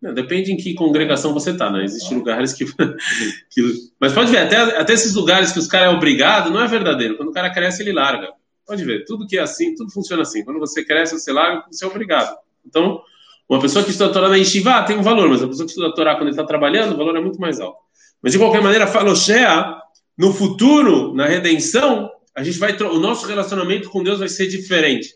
Não, 0.00 0.12
depende 0.12 0.52
em 0.52 0.56
que 0.56 0.74
congregação 0.74 1.32
você 1.32 1.52
está, 1.52 1.70
né? 1.70 1.84
Existem 1.84 2.18
lugares 2.18 2.52
que, 2.52 2.66
que, 3.50 3.62
Mas 3.98 4.12
pode 4.12 4.30
ver, 4.30 4.38
até, 4.38 4.56
até 4.56 4.92
esses 4.92 5.14
lugares 5.14 5.52
que 5.52 5.58
os 5.58 5.66
caras 5.66 5.92
é 5.92 5.96
obrigado, 5.96 6.50
não 6.50 6.62
é 6.62 6.68
verdadeiro. 6.68 7.16
Quando 7.16 7.30
o 7.30 7.32
cara 7.32 7.50
cresce, 7.50 7.82
ele 7.82 7.92
larga. 7.92 8.28
Pode 8.66 8.84
ver, 8.84 9.04
tudo 9.06 9.26
que 9.26 9.38
é 9.38 9.40
assim, 9.40 9.74
tudo 9.74 9.90
funciona 9.90 10.22
assim. 10.22 10.44
Quando 10.44 10.60
você 10.60 10.84
cresce, 10.84 11.18
você 11.18 11.32
larga, 11.32 11.64
você 11.70 11.84
é 11.84 11.88
obrigado. 11.88 12.36
Então, 12.66 13.00
uma 13.48 13.60
pessoa 13.60 13.84
que 13.84 13.90
estuda 13.90 14.10
a 14.10 14.12
Torá 14.12 14.28
na 14.28 14.36
Yeshiva 14.36 14.82
tem 14.82 14.98
um 14.98 15.02
valor, 15.02 15.28
mas 15.28 15.42
a 15.42 15.46
pessoa 15.46 15.64
que 15.64 15.70
estuda 15.70 15.88
a 15.88 15.92
Torá 15.92 16.14
quando 16.14 16.22
ele 16.22 16.30
está 16.30 16.44
trabalhando, 16.44 16.94
o 16.94 16.96
valor 16.96 17.16
é 17.16 17.20
muito 17.20 17.40
mais 17.40 17.60
alto. 17.60 17.78
Mas 18.22 18.32
de 18.32 18.38
qualquer 18.38 18.62
maneira, 18.62 18.86
Faloshea 18.86 19.76
no 20.18 20.32
futuro, 20.32 21.14
na 21.14 21.26
redenção, 21.26 22.10
a 22.34 22.42
gente 22.42 22.58
vai 22.58 22.76
o 22.76 22.98
nosso 22.98 23.26
relacionamento 23.26 23.90
com 23.90 24.02
Deus 24.02 24.18
vai 24.18 24.28
ser 24.28 24.46
diferente. 24.46 25.12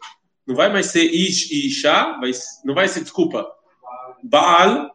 Não 0.47 0.54
vai 0.54 0.71
mais 0.73 0.87
ser 0.87 1.04
Ish 1.04 1.50
e 1.50 1.66
Isha, 1.69 2.19
vai, 2.21 2.30
não 2.64 2.75
vai 2.75 2.88
ser, 2.88 3.00
desculpa, 3.02 3.47
Baal, 4.23 4.90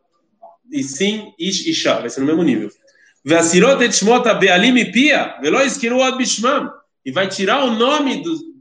e 0.72 0.84
sim 0.84 1.34
Ish 1.40 1.66
e 1.66 1.72
Isha, 1.72 2.00
vai 2.00 2.10
ser 2.10 2.20
no 2.20 2.26
mesmo 2.26 2.44
nível. 2.44 2.70
E 7.06 7.12
vai 7.12 7.28
tirar 7.28 7.64
o 7.64 7.72
nome 7.72 8.22
do 8.22 8.55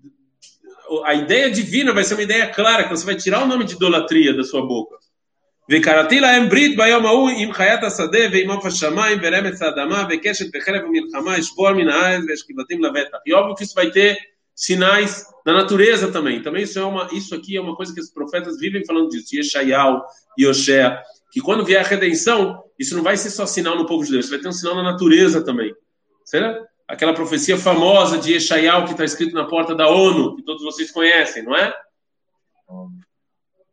A 1.05 1.13
ideia 1.13 1.49
divina 1.51 1.93
vai 1.93 2.03
ser 2.03 2.15
uma 2.15 2.23
ideia 2.23 2.47
clara, 2.47 2.83
que 2.83 2.89
você 2.89 3.05
vai 3.05 3.15
tirar 3.15 3.43
o 3.43 3.47
nome 3.47 3.63
de 3.65 3.75
idolatria 3.75 4.33
da 4.33 4.43
sua 4.43 4.65
boca. 4.65 4.97
וקראתי 5.71 6.19
להם 6.19 6.49
ברית 6.49 6.77
ביום 6.77 7.05
ההוא 7.05 7.29
עם 7.29 7.53
חיית 7.53 7.83
השדה 7.83 8.19
ועם 8.31 8.51
עוף 8.51 8.65
השמיים 8.65 9.19
ורמץ 9.23 9.61
האדמה 9.61 10.07
וקשת 10.09 10.45
וחרב 10.55 10.81
ומלחמה 10.83 11.39
אשבור 11.39 11.73
מן 11.73 11.87
הארץ 11.87 12.23
ואשכיבתים 12.29 12.83
לבטח. 12.83 13.17
E 13.27 13.33
óbvio 13.33 13.55
que 13.55 13.63
isso 13.63 13.75
vai 13.75 13.91
ter 13.91 14.17
sinais 14.55 15.25
na 15.45 15.53
natureza 15.53 16.11
também. 16.11 16.41
Também 16.41 16.63
isso, 16.63 16.79
é 16.79 16.83
uma, 16.83 17.07
isso 17.13 17.35
aqui 17.35 17.55
é 17.55 17.61
uma 17.61 17.75
coisa 17.75 17.93
que 17.93 18.01
os 18.01 18.09
profetas 18.09 18.59
vivem 18.59 18.83
falando 18.85 19.09
disso. 19.09 19.35
Yeshayal, 19.35 20.05
Yoshea, 20.39 20.99
que 21.31 21.39
quando 21.39 21.63
vier 21.63 21.85
a 21.85 21.87
redenção, 21.87 22.63
isso 22.77 22.95
não 22.95 23.03
vai 23.03 23.15
ser 23.15 23.29
só 23.29 23.45
sinal 23.45 23.77
no 23.77 23.85
povo 23.85 24.03
de 24.03 24.11
Deus, 24.11 24.29
vai 24.29 24.39
ter 24.39 24.47
um 24.47 24.51
sinal 24.51 24.75
na 24.75 24.83
natureza 24.83 25.43
também. 25.43 25.73
Será? 26.25 26.59
Aquela 26.86 27.14
profecia 27.14 27.56
famosa 27.56 28.18
de 28.18 28.34
Yeshayal 28.34 28.84
que 28.84 28.92
está 28.92 29.04
escrito 29.04 29.34
na 29.34 29.46
porta 29.46 29.74
da 29.74 29.88
ONU, 29.88 30.36
que 30.36 30.42
todos 30.42 30.62
vocês 30.62 30.90
conhecem, 30.90 31.42
não 31.42 31.56
é? 31.56 31.74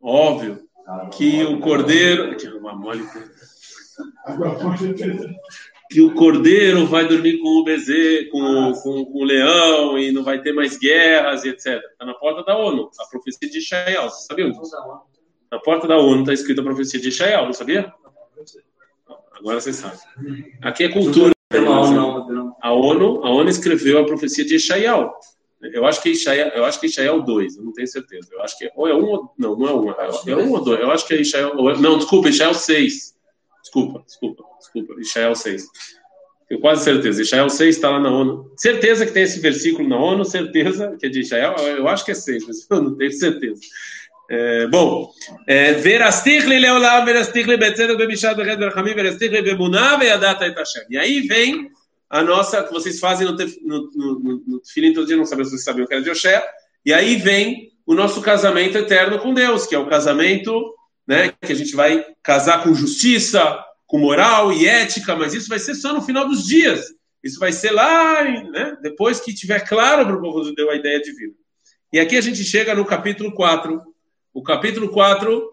Óbvio 0.00 0.66
que 1.12 1.44
o 1.44 1.60
cordeiro. 1.60 2.36
Que 5.90 6.00
o 6.00 6.14
cordeiro 6.14 6.86
vai 6.86 7.06
dormir 7.06 7.38
com 7.38 7.48
o 7.48 7.64
bezerro, 7.64 8.30
com, 8.30 8.72
com, 8.72 9.04
com, 9.04 9.18
o 9.18 9.24
leão 9.24 9.98
e 9.98 10.10
não 10.10 10.24
vai 10.24 10.40
ter 10.40 10.54
mais 10.54 10.78
guerras 10.78 11.44
e 11.44 11.50
etc. 11.50 11.82
Está 11.92 12.06
na 12.06 12.14
porta 12.14 12.42
da 12.42 12.56
ONU, 12.56 12.90
a 12.98 13.06
profecia 13.06 13.48
de 13.48 13.58
Israel. 13.58 14.08
Você 14.08 14.26
sabia 14.26 14.50
disso? 14.50 14.74
Na 15.50 15.58
porta 15.60 15.86
da 15.86 15.98
ONU 15.98 16.20
está 16.20 16.32
escrita 16.32 16.62
a 16.62 16.64
profecia 16.64 16.98
de 16.98 17.08
Israel, 17.08 17.44
não 17.44 17.52
sabia? 17.52 17.92
Agora 19.32 19.60
você 19.60 19.72
sabe. 19.72 19.98
Aqui 20.62 20.84
é 20.84 20.88
cultura. 20.88 21.32
A 22.60 22.72
ONU, 22.72 23.24
a 23.24 23.30
ONU 23.30 23.48
escreveu 23.48 23.98
a 23.98 24.06
profecia 24.06 24.44
de 24.44 24.56
Israel. 24.56 25.12
Eu 25.62 25.86
acho 25.86 26.02
que 26.02 26.10
Ishael, 26.10 26.48
eu 26.48 26.64
acho 26.64 26.80
que 26.80 26.86
é 26.86 26.88
Ishael 26.88 27.22
2, 27.22 27.56
eu 27.56 27.62
não 27.62 27.72
tenho 27.72 27.86
certeza. 27.86 28.28
Eu 28.32 28.42
acho 28.42 28.58
que 28.58 28.64
é, 28.64 28.72
ou 28.74 28.88
é 28.88 28.94
um 28.94 29.04
ou 29.04 29.32
não, 29.38 29.56
não 29.56 29.68
é 29.68 29.74
um, 29.74 29.90
é, 29.90 30.32
é 30.32 30.36
um 30.36 30.50
ou 30.50 30.60
dois. 30.60 30.80
Eu 30.80 30.90
acho 30.90 31.06
que 31.06 31.14
é 31.14 31.20
Ishael, 31.20 31.70
é, 31.70 31.78
não, 31.78 31.98
desculpa, 31.98 32.28
Ishael 32.28 32.52
6. 32.52 33.14
Desculpa, 33.62 34.02
desculpa, 34.04 34.44
desculpa, 34.58 35.00
Ishael 35.00 35.34
6. 35.36 35.64
Tenho 36.48 36.60
quase 36.60 36.82
certeza. 36.82 37.22
Ishael 37.22 37.48
6 37.48 37.76
está 37.76 37.90
lá 37.90 38.00
na 38.00 38.10
ONU. 38.10 38.52
Certeza 38.56 39.06
que 39.06 39.12
tem 39.12 39.22
esse 39.22 39.38
versículo 39.38 39.88
na 39.88 39.96
ONU, 39.96 40.24
certeza 40.24 40.96
que 40.98 41.06
é 41.06 41.08
de 41.08 41.20
Ishael. 41.20 41.54
Eu 41.54 41.86
acho 41.86 42.04
que 42.04 42.10
é 42.10 42.14
6, 42.14 42.46
mas 42.46 42.66
eu 42.68 42.82
não 42.82 42.96
tenho 42.96 43.12
certeza. 43.12 43.60
É, 44.34 44.66
bom, 44.66 45.12
verastichle 45.82 46.58
leolam, 46.58 47.04
verastichle 47.04 47.58
betzedek 47.58 47.98
bemishad 47.98 48.34
bechet 48.34 48.58
berachamim, 48.58 48.94
verastichle 48.94 49.42
bemunah 49.42 49.98
veyadat 49.98 50.40
et 50.40 50.56
Hashem. 50.56 50.86
E 50.88 50.96
aí 50.96 51.20
vem 51.20 51.70
a 52.08 52.22
nossa, 52.22 52.62
que 52.62 52.72
vocês 52.72 52.98
fazem 52.98 53.26
no, 53.26 53.36
no, 53.36 53.90
no, 53.94 54.42
no 54.46 55.06
dia, 55.06 55.16
não 55.18 55.26
sabem 55.26 55.44
se 55.44 55.50
vocês 55.50 55.64
sabiam 55.64 55.86
que 55.86 55.92
era 55.92 56.02
de 56.02 56.08
Oxé, 56.08 56.42
e 56.82 56.94
aí 56.94 57.16
vem 57.16 57.72
o 57.84 57.94
nosso 57.94 58.22
casamento 58.22 58.78
eterno 58.78 59.18
com 59.18 59.34
Deus, 59.34 59.66
que 59.66 59.74
é 59.74 59.78
o 59.78 59.86
casamento 59.86 60.74
né, 61.06 61.34
que 61.38 61.52
a 61.52 61.56
gente 61.56 61.76
vai 61.76 62.02
casar 62.22 62.62
com 62.62 62.74
justiça, 62.74 63.62
com 63.86 63.98
moral 63.98 64.50
e 64.50 64.66
ética, 64.66 65.14
mas 65.14 65.34
isso 65.34 65.48
vai 65.50 65.58
ser 65.58 65.74
só 65.74 65.92
no 65.92 66.00
final 66.00 66.26
dos 66.26 66.46
dias. 66.46 66.86
Isso 67.22 67.38
vai 67.38 67.52
ser 67.52 67.72
lá, 67.72 68.24
né, 68.24 68.78
depois 68.80 69.20
que 69.20 69.34
tiver 69.34 69.60
claro 69.60 70.06
para 70.06 70.16
o 70.16 70.20
povo 70.22 70.42
judeu 70.42 70.70
a 70.70 70.74
ideia 70.74 71.02
divina. 71.02 71.34
E 71.92 72.00
aqui 72.00 72.16
a 72.16 72.22
gente 72.22 72.42
chega 72.42 72.74
no 72.74 72.86
capítulo 72.86 73.34
4. 73.34 73.91
O 74.34 74.42
capítulo 74.42 74.88
4 74.88 75.50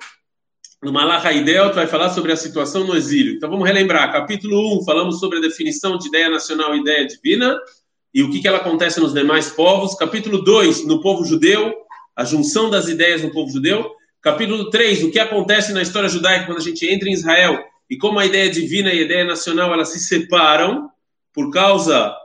no 0.81 0.93
Malach 0.93 1.27
Haidel, 1.27 1.73
vai 1.73 1.87
falar 1.87 2.09
sobre 2.09 2.31
a 2.31 2.37
situação 2.37 2.85
no 2.85 2.95
exílio. 2.95 3.33
Então 3.33 3.49
vamos 3.49 3.67
relembrar. 3.67 4.11
Capítulo 4.11 4.79
1, 4.79 4.85
falamos 4.85 5.19
sobre 5.19 5.37
a 5.37 5.41
definição 5.41 5.97
de 5.97 6.07
ideia 6.07 6.29
nacional 6.29 6.73
e 6.73 6.79
ideia 6.79 7.05
divina 7.05 7.59
e 8.13 8.23
o 8.23 8.31
que, 8.31 8.39
que 8.39 8.47
ela 8.47 8.59
acontece 8.59 8.99
nos 8.99 9.13
demais 9.13 9.49
povos. 9.49 9.95
Capítulo 9.95 10.41
2, 10.41 10.87
no 10.87 11.01
povo 11.01 11.25
judeu, 11.25 11.75
a 12.15 12.23
junção 12.23 12.69
das 12.69 12.87
ideias 12.87 13.21
no 13.21 13.31
povo 13.31 13.51
judeu. 13.51 13.91
Capítulo 14.21 14.69
3, 14.69 15.03
o 15.03 15.11
que 15.11 15.19
acontece 15.19 15.73
na 15.73 15.81
história 15.81 16.07
judaica 16.07 16.45
quando 16.45 16.59
a 16.59 16.63
gente 16.63 16.85
entra 16.87 17.09
em 17.09 17.13
Israel 17.13 17.61
e 17.89 17.97
como 17.97 18.17
a 18.17 18.25
ideia 18.25 18.49
divina 18.49 18.93
e 18.93 18.99
a 18.99 19.03
ideia 19.03 19.25
nacional 19.25 19.73
elas 19.73 19.89
se 19.89 19.99
separam 19.99 20.89
por 21.33 21.51
causa 21.51 22.15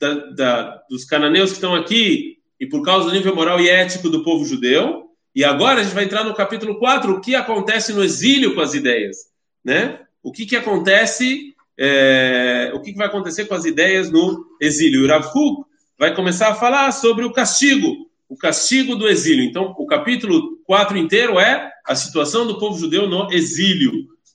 da, 0.00 0.14
da, 0.14 0.82
dos 0.90 1.04
cananeus 1.04 1.50
que 1.50 1.56
estão 1.56 1.74
aqui 1.74 2.38
e 2.58 2.66
por 2.66 2.82
causa 2.82 3.08
do 3.08 3.14
nível 3.14 3.34
moral 3.34 3.60
e 3.60 3.68
ético 3.68 4.08
do 4.08 4.24
povo 4.24 4.44
judeu. 4.44 5.11
E 5.34 5.44
agora 5.44 5.80
a 5.80 5.82
gente 5.82 5.94
vai 5.94 6.04
entrar 6.04 6.24
no 6.24 6.34
capítulo 6.34 6.78
4, 6.78 7.12
o 7.12 7.20
que 7.20 7.34
acontece 7.34 7.92
no 7.92 8.04
exílio 8.04 8.54
com 8.54 8.60
as 8.60 8.74
ideias, 8.74 9.16
né? 9.64 10.00
O 10.22 10.30
que, 10.30 10.44
que 10.44 10.56
acontece, 10.56 11.54
é, 11.78 12.70
o 12.74 12.80
que, 12.80 12.92
que 12.92 12.98
vai 12.98 13.06
acontecer 13.06 13.46
com 13.46 13.54
as 13.54 13.64
ideias 13.64 14.10
no 14.10 14.46
exílio. 14.60 15.04
O 15.04 15.08
Rav 15.08 15.26
Huk 15.34 15.64
vai 15.98 16.14
começar 16.14 16.48
a 16.50 16.54
falar 16.54 16.92
sobre 16.92 17.24
o 17.24 17.32
castigo, 17.32 18.10
o 18.28 18.36
castigo 18.36 18.94
do 18.94 19.08
exílio. 19.08 19.44
Então, 19.44 19.74
o 19.78 19.86
capítulo 19.86 20.58
4 20.64 20.98
inteiro 20.98 21.40
é 21.40 21.72
a 21.86 21.94
situação 21.94 22.46
do 22.46 22.58
povo 22.58 22.78
judeu 22.78 23.08
no 23.08 23.32
exílio. 23.32 23.90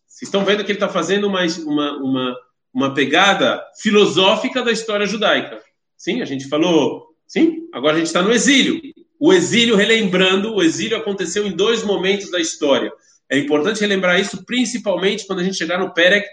Vocês 0.07 0.29
estão 0.29 0.43
vendo 0.43 0.63
que 0.63 0.71
ele 0.71 0.77
está 0.77 0.89
fazendo 0.89 1.27
uma, 1.27 1.45
uma, 1.65 1.97
uma, 1.97 2.37
uma 2.73 2.93
pegada 2.93 3.63
filosófica 3.79 4.63
da 4.63 4.71
história 4.71 5.05
judaica. 5.05 5.61
Sim, 5.95 6.21
a 6.21 6.25
gente 6.25 6.47
falou, 6.47 7.15
sim, 7.27 7.67
agora 7.71 7.95
a 7.95 7.97
gente 7.99 8.07
está 8.07 8.21
no 8.21 8.31
exílio. 8.31 8.81
O 9.19 9.33
exílio, 9.33 9.75
relembrando, 9.75 10.53
o 10.53 10.61
exílio 10.61 10.97
aconteceu 10.97 11.45
em 11.45 11.51
dois 11.51 11.83
momentos 11.83 12.29
da 12.29 12.39
história. 12.39 12.91
É 13.29 13.37
importante 13.37 13.81
relembrar 13.81 14.19
isso, 14.19 14.45
principalmente 14.45 15.25
quando 15.25 15.39
a 15.39 15.43
gente 15.43 15.57
chegar 15.57 15.79
no 15.79 15.93
Perek 15.93 16.27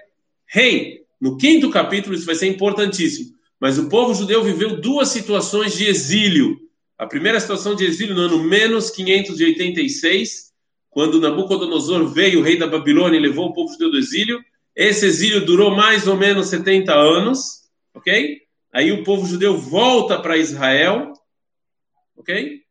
Rei. 0.47 1.03
No 1.21 1.37
quinto 1.37 1.71
capítulo, 1.71 2.15
isso 2.15 2.27
vai 2.27 2.35
ser 2.35 2.47
importantíssimo. 2.47 3.35
Mas 3.59 3.79
o 3.79 3.89
povo 3.89 4.15
judeu 4.15 4.43
viveu 4.43 4.81
duas 4.81 5.09
situações 5.09 5.77
de 5.77 5.87
exílio. 5.87 6.59
A 6.99 7.07
primeira 7.07 7.41
situação 7.41 7.75
de 7.75 7.85
exílio 7.85 8.15
no 8.15 8.23
ano 8.23 8.45
menos 8.45 8.91
586, 8.91 10.53
quando 10.91 11.21
Nabucodonosor 11.21 12.07
veio, 12.09 12.41
o 12.41 12.43
rei 12.43 12.59
da 12.59 12.67
Babilônia, 12.67 13.17
e 13.17 13.23
levou 13.23 13.47
o 13.47 13.53
povo 13.53 13.73
judeu 13.73 13.91
do 13.91 13.99
exílio. 13.99 14.39
Esse 14.77 15.07
exílio 15.07 15.45
durou 15.45 15.71
mais 15.71 16.07
ou 16.07 16.17
menos 16.17 16.49
70 16.49 16.93
anos, 16.93 17.63
ok? 17.95 18.43
Aí 18.73 18.93
o 18.93 19.03
povo 19.03 19.27
judeu 19.27 19.57
volta 19.57 20.19
para 20.19 20.37
Israel, 20.37 21.13
ok? 22.17 22.64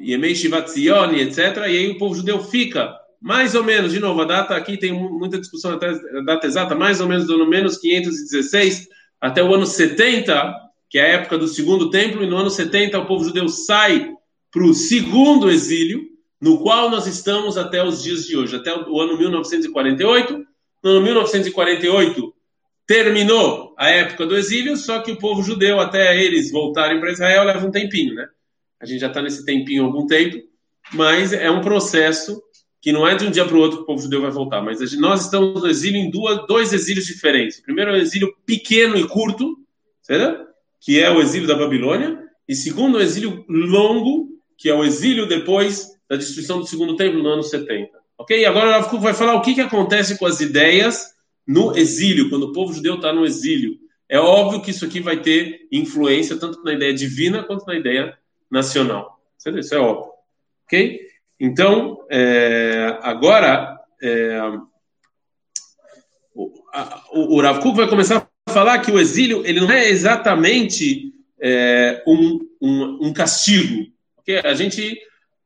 Yemei 0.00 0.34
Shivat 0.34 0.70
Zion, 0.70 1.12
etc. 1.12 1.38
E 1.58 1.60
aí 1.62 1.90
o 1.90 1.98
povo 1.98 2.14
judeu 2.14 2.42
fica, 2.42 2.94
mais 3.20 3.54
ou 3.54 3.64
menos, 3.64 3.92
de 3.92 3.98
novo, 3.98 4.20
a 4.22 4.24
data 4.24 4.54
aqui 4.54 4.76
tem 4.76 4.92
muita 4.92 5.38
discussão 5.38 5.72
até 5.72 5.88
a 5.88 6.20
data 6.24 6.46
exata, 6.46 6.74
mais 6.74 7.00
ou 7.00 7.08
menos 7.08 7.26
do 7.26 7.34
ano 7.34 7.48
menos 7.48 7.78
516 7.78 8.88
até 9.20 9.42
o 9.42 9.54
ano 9.54 9.66
70, 9.66 10.54
que 10.88 10.98
é 10.98 11.02
a 11.02 11.08
época 11.14 11.38
do 11.38 11.48
segundo 11.48 11.90
templo, 11.90 12.22
e 12.22 12.26
no 12.26 12.36
ano 12.36 12.50
70 12.50 12.98
o 12.98 13.06
povo 13.06 13.24
judeu 13.24 13.48
sai 13.48 14.12
para 14.52 14.64
o 14.64 14.74
segundo 14.74 15.50
exílio, 15.50 16.04
no 16.40 16.58
qual 16.60 16.90
nós 16.90 17.06
estamos 17.06 17.56
até 17.56 17.82
os 17.82 18.02
dias 18.02 18.26
de 18.26 18.36
hoje, 18.36 18.56
até 18.56 18.74
o 18.74 19.00
ano 19.00 19.18
1948. 19.18 20.46
No 20.82 20.90
ano 20.90 21.00
1948 21.02 22.34
terminou 22.86 23.74
a 23.76 23.88
época 23.90 24.26
do 24.26 24.36
exílio, 24.36 24.76
só 24.76 25.00
que 25.00 25.12
o 25.12 25.18
povo 25.18 25.42
judeu, 25.42 25.80
até 25.80 26.16
eles 26.22 26.52
voltarem 26.52 27.00
para 27.00 27.10
Israel, 27.10 27.44
leva 27.44 27.66
um 27.66 27.70
tempinho, 27.70 28.14
né? 28.14 28.28
A 28.80 28.86
gente 28.86 29.00
já 29.00 29.08
está 29.08 29.22
nesse 29.22 29.44
tempinho 29.44 29.84
algum 29.84 30.06
tempo, 30.06 30.36
mas 30.92 31.32
é 31.32 31.50
um 31.50 31.60
processo 31.60 32.42
que 32.80 32.92
não 32.92 33.06
é 33.06 33.14
de 33.14 33.26
um 33.26 33.30
dia 33.30 33.44
para 33.44 33.56
o 33.56 33.60
outro 33.60 33.78
que 33.78 33.82
o 33.82 33.86
povo 33.86 34.02
judeu 34.02 34.22
vai 34.22 34.30
voltar. 34.30 34.62
Mas 34.62 34.78
nós 34.98 35.24
estamos 35.24 35.60
no 35.60 35.68
exílio 35.68 36.00
em 36.00 36.10
duas, 36.10 36.46
dois 36.46 36.72
exílios 36.72 37.06
diferentes. 37.06 37.58
O 37.58 37.62
primeiro 37.62 37.90
é 37.90 37.94
um 37.94 38.00
exílio 38.00 38.32
pequeno 38.44 38.96
e 38.96 39.06
curto, 39.08 39.56
certo? 40.02 40.46
que 40.80 41.00
é 41.00 41.10
o 41.10 41.20
exílio 41.20 41.48
da 41.48 41.56
Babilônia, 41.56 42.22
e 42.48 42.54
segundo, 42.54 42.96
o 42.98 43.02
exílio 43.02 43.44
longo, 43.48 44.28
que 44.56 44.68
é 44.68 44.74
o 44.74 44.84
exílio 44.84 45.26
depois 45.26 45.88
da 46.08 46.16
destruição 46.16 46.60
do 46.60 46.66
segundo 46.66 46.94
templo 46.94 47.20
no 47.20 47.28
ano 47.28 47.42
70. 47.42 47.90
Ok? 48.18 48.44
Agora 48.44 48.78
o 48.94 49.00
vai 49.00 49.12
falar 49.12 49.34
o 49.34 49.42
que, 49.42 49.54
que 49.54 49.60
acontece 49.60 50.16
com 50.16 50.26
as 50.26 50.40
ideias 50.40 51.12
no 51.46 51.76
exílio, 51.76 52.30
quando 52.30 52.44
o 52.44 52.52
povo 52.52 52.72
judeu 52.72 52.94
está 52.94 53.12
no 53.12 53.26
exílio. 53.26 53.76
É 54.08 54.20
óbvio 54.20 54.62
que 54.62 54.70
isso 54.70 54.84
aqui 54.84 55.00
vai 55.00 55.20
ter 55.20 55.66
influência 55.72 56.36
tanto 56.36 56.62
na 56.62 56.72
ideia 56.72 56.94
divina 56.94 57.42
quanto 57.42 57.66
na 57.66 57.74
ideia 57.74 58.16
nacional. 58.50 59.18
Isso 59.54 59.74
é 59.74 59.78
óbvio. 59.78 60.12
Ok? 60.64 61.00
Então, 61.38 62.04
é, 62.10 62.98
agora, 63.02 63.78
é, 64.02 64.40
o, 66.34 67.36
o, 67.36 67.40
Rav 67.40 67.60
Kuk 67.60 67.76
vai 67.76 67.88
começar 67.88 68.28
a 68.46 68.52
falar 68.52 68.80
que 68.80 68.90
o 68.90 68.98
exílio 68.98 69.46
ele 69.46 69.60
não 69.60 69.70
é 69.70 69.88
exatamente 69.88 71.12
é, 71.40 72.02
um, 72.06 72.40
um, 72.60 73.06
um, 73.08 73.12
castigo. 73.12 73.86
Okay? 74.18 74.38
A 74.38 74.54
gente, 74.54 74.98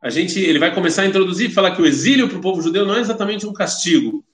a 0.02 0.10
gente, 0.10 0.40
ele 0.40 0.58
vai 0.58 0.74
começar 0.74 1.02
a 1.02 1.06
introduzir 1.06 1.50
e 1.50 1.54
falar 1.54 1.74
que 1.74 1.82
o 1.82 1.86
exílio 1.86 2.28
para 2.28 2.38
o 2.38 2.42
povo 2.42 2.62
judeu 2.62 2.86
não 2.86 2.96
é 2.96 3.00
exatamente 3.00 3.46
um 3.46 3.52
castigo. 3.52 4.24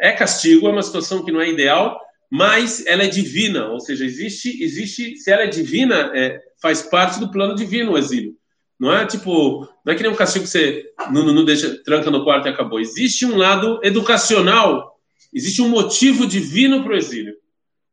É 0.00 0.12
castigo, 0.12 0.66
é 0.68 0.70
uma 0.70 0.82
situação 0.82 1.24
que 1.24 1.30
não 1.30 1.40
é 1.40 1.48
ideal, 1.48 2.00
mas 2.32 2.82
ela 2.86 3.02
é 3.02 3.08
divina, 3.08 3.68
ou 3.68 3.78
seja, 3.78 4.06
existe, 4.06 4.64
existe, 4.64 5.18
se 5.18 5.30
ela 5.30 5.42
é 5.42 5.48
divina, 5.48 6.10
é, 6.14 6.40
faz 6.62 6.80
parte 6.80 7.20
do 7.20 7.30
plano 7.30 7.54
divino 7.54 7.92
o 7.92 7.98
exílio. 7.98 8.34
Não 8.80 8.90
é 8.90 9.04
tipo, 9.04 9.68
não 9.84 9.92
é 9.92 9.94
que 9.94 10.02
nem 10.02 10.10
um 10.10 10.16
castigo 10.16 10.46
que 10.46 10.50
você 10.50 10.82
não, 11.10 11.26
não 11.26 11.44
deixa, 11.44 11.76
tranca 11.84 12.10
no 12.10 12.24
quarto 12.24 12.48
e 12.48 12.50
acabou. 12.50 12.80
Existe 12.80 13.26
um 13.26 13.36
lado 13.36 13.78
educacional, 13.82 14.98
existe 15.30 15.60
um 15.60 15.68
motivo 15.68 16.26
divino 16.26 16.82
para 16.82 16.94
o 16.94 16.96
exílio. 16.96 17.34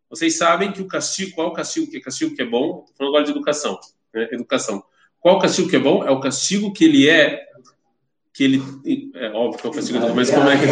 Vocês 0.09 0.37
sabem 0.37 0.71
que 0.71 0.81
o 0.81 0.87
castigo, 0.87 1.35
qual 1.35 1.49
o 1.49 1.53
castigo 1.53 1.91
que 1.91 1.97
é 1.97 1.99
castigo 1.99 2.33
que 2.33 2.41
é 2.41 2.45
bom? 2.45 2.85
Estou 2.85 2.95
falando 2.95 3.11
agora 3.11 3.25
de 3.25 3.31
educação, 3.31 3.77
né? 4.13 4.29
educação. 4.31 4.81
Qual 5.19 5.37
castigo 5.37 5.67
que 5.67 5.75
é 5.75 5.79
bom? 5.79 6.01
É 6.07 6.11
o 6.11 6.21
castigo 6.21 6.71
que 6.71 6.85
ele 6.85 7.09
é 7.09 7.45
que 8.33 8.45
ele. 8.45 8.63
É 9.15 9.31
óbvio 9.31 9.59
que 9.59 9.67
é 9.67 9.69
o 9.69 9.73
castigo 9.73 9.99
mas 10.15 10.31
como 10.31 10.49
é 10.49 10.57
que 10.57 10.63
ele 10.63 10.71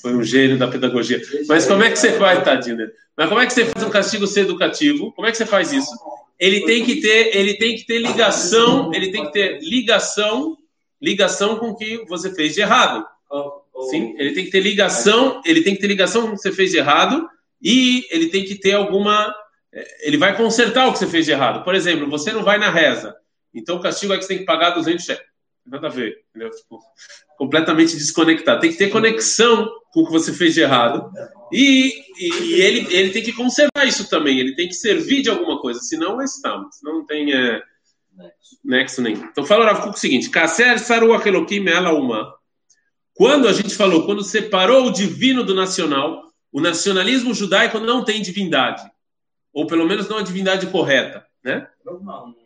foi 0.00 0.14
um 0.14 0.22
gênio 0.22 0.58
da 0.58 0.68
pedagogia. 0.68 1.20
Mas 1.48 1.66
como 1.66 1.82
é 1.82 1.90
que 1.90 1.98
você 1.98 2.12
faz, 2.12 2.42
tadinho? 2.42 2.90
Mas 3.16 3.28
como 3.28 3.40
é 3.40 3.46
que 3.46 3.52
você 3.52 3.64
faz 3.64 3.84
um 3.84 3.90
castigo 3.90 4.26
ser 4.26 4.40
educativo? 4.40 5.12
Como 5.12 5.26
é 5.26 5.30
que 5.30 5.36
você 5.36 5.46
faz 5.46 5.72
isso? 5.72 5.90
Ele 6.38 6.64
tem 6.64 6.84
que 6.84 7.00
ter, 7.00 7.36
ele 7.36 7.54
tem 7.54 7.76
que 7.76 7.84
ter 7.84 7.98
ligação, 7.98 8.92
ele 8.94 9.10
tem 9.10 9.24
que 9.26 9.32
ter 9.32 9.60
ligação, 9.60 10.56
ligação 11.02 11.56
com 11.56 11.70
o 11.70 11.76
que 11.76 12.04
você 12.08 12.32
fez 12.32 12.54
de 12.54 12.60
errado. 12.60 13.04
Sim, 13.90 14.14
ele 14.18 14.32
tem 14.32 14.44
que 14.44 14.50
ter 14.50 14.60
ligação, 14.60 15.40
ele 15.44 15.62
tem 15.62 15.74
que 15.74 15.80
ter 15.80 15.86
ligação 15.86 16.22
com 16.22 16.28
o 16.28 16.30
que 16.32 16.42
você 16.42 16.52
fez 16.52 16.70
de 16.70 16.78
errado 16.78 17.28
e 17.62 18.06
ele 18.10 18.28
tem 18.28 18.44
que 18.44 18.54
ter 18.54 18.72
alguma 18.72 19.34
ele 20.00 20.16
vai 20.16 20.36
consertar 20.36 20.88
o 20.88 20.92
que 20.92 20.98
você 20.98 21.06
fez 21.06 21.26
de 21.26 21.32
errado. 21.32 21.62
Por 21.62 21.74
exemplo, 21.74 22.08
você 22.08 22.32
não 22.32 22.42
vai 22.42 22.58
na 22.58 22.70
reza. 22.70 23.14
Então 23.54 23.76
o 23.76 23.80
castigo 23.80 24.12
é 24.12 24.16
que 24.16 24.22
você 24.22 24.28
tem 24.28 24.38
que 24.38 24.44
pagar 24.44 24.70
200 24.70 25.04
cheques. 25.04 25.26
Nada 25.70 25.88
a 25.88 25.90
ver. 25.90 26.24
Entendeu? 26.30 26.50
Tipo, 26.50 26.80
completamente 27.36 27.96
desconectado. 27.96 28.60
Tem 28.60 28.70
que 28.70 28.78
ter 28.78 28.90
conexão 28.90 29.68
com 29.92 30.00
o 30.00 30.06
que 30.06 30.12
você 30.12 30.32
fez 30.32 30.54
de 30.54 30.60
errado. 30.60 31.10
E, 31.52 31.92
e, 32.18 32.42
e, 32.42 32.60
ele, 32.60 32.94
ele 32.94 33.10
tem 33.10 33.22
que 33.22 33.32
conservar 33.32 33.84
isso 33.86 34.08
também. 34.08 34.38
Ele 34.38 34.54
tem 34.54 34.68
que 34.68 34.74
servir 34.74 35.22
de 35.22 35.30
alguma 35.30 35.60
coisa. 35.60 35.80
Senão 35.80 36.20
é 36.20 36.24
estamos. 36.24 36.76
Não 36.82 37.04
tem 37.04 37.34
é, 37.34 37.62
nexo 38.64 39.02
nenhum. 39.02 39.24
Então 39.24 39.44
fala 39.44 39.66
Rav 39.66 39.88
o 39.88 39.96
seguinte: 39.96 40.30
Kasser 40.30 40.78
sarua 40.78 41.22
elokim 41.26 41.66
ela 41.68 41.92
uma. 41.92 42.34
Quando 43.14 43.48
a 43.48 43.52
gente 43.52 43.74
falou, 43.74 44.06
quando 44.06 44.22
separou 44.22 44.86
o 44.86 44.92
divino 44.92 45.42
do 45.42 45.54
nacional, 45.54 46.22
o 46.52 46.60
nacionalismo 46.60 47.34
judaico 47.34 47.80
não 47.80 48.04
tem 48.04 48.22
divindade. 48.22 48.82
Ou 49.52 49.66
pelo 49.66 49.86
menos 49.86 50.08
não 50.08 50.18
a 50.18 50.22
divindade 50.22 50.68
correta. 50.68 51.26
Né? 51.42 51.66
Normal 51.84 52.37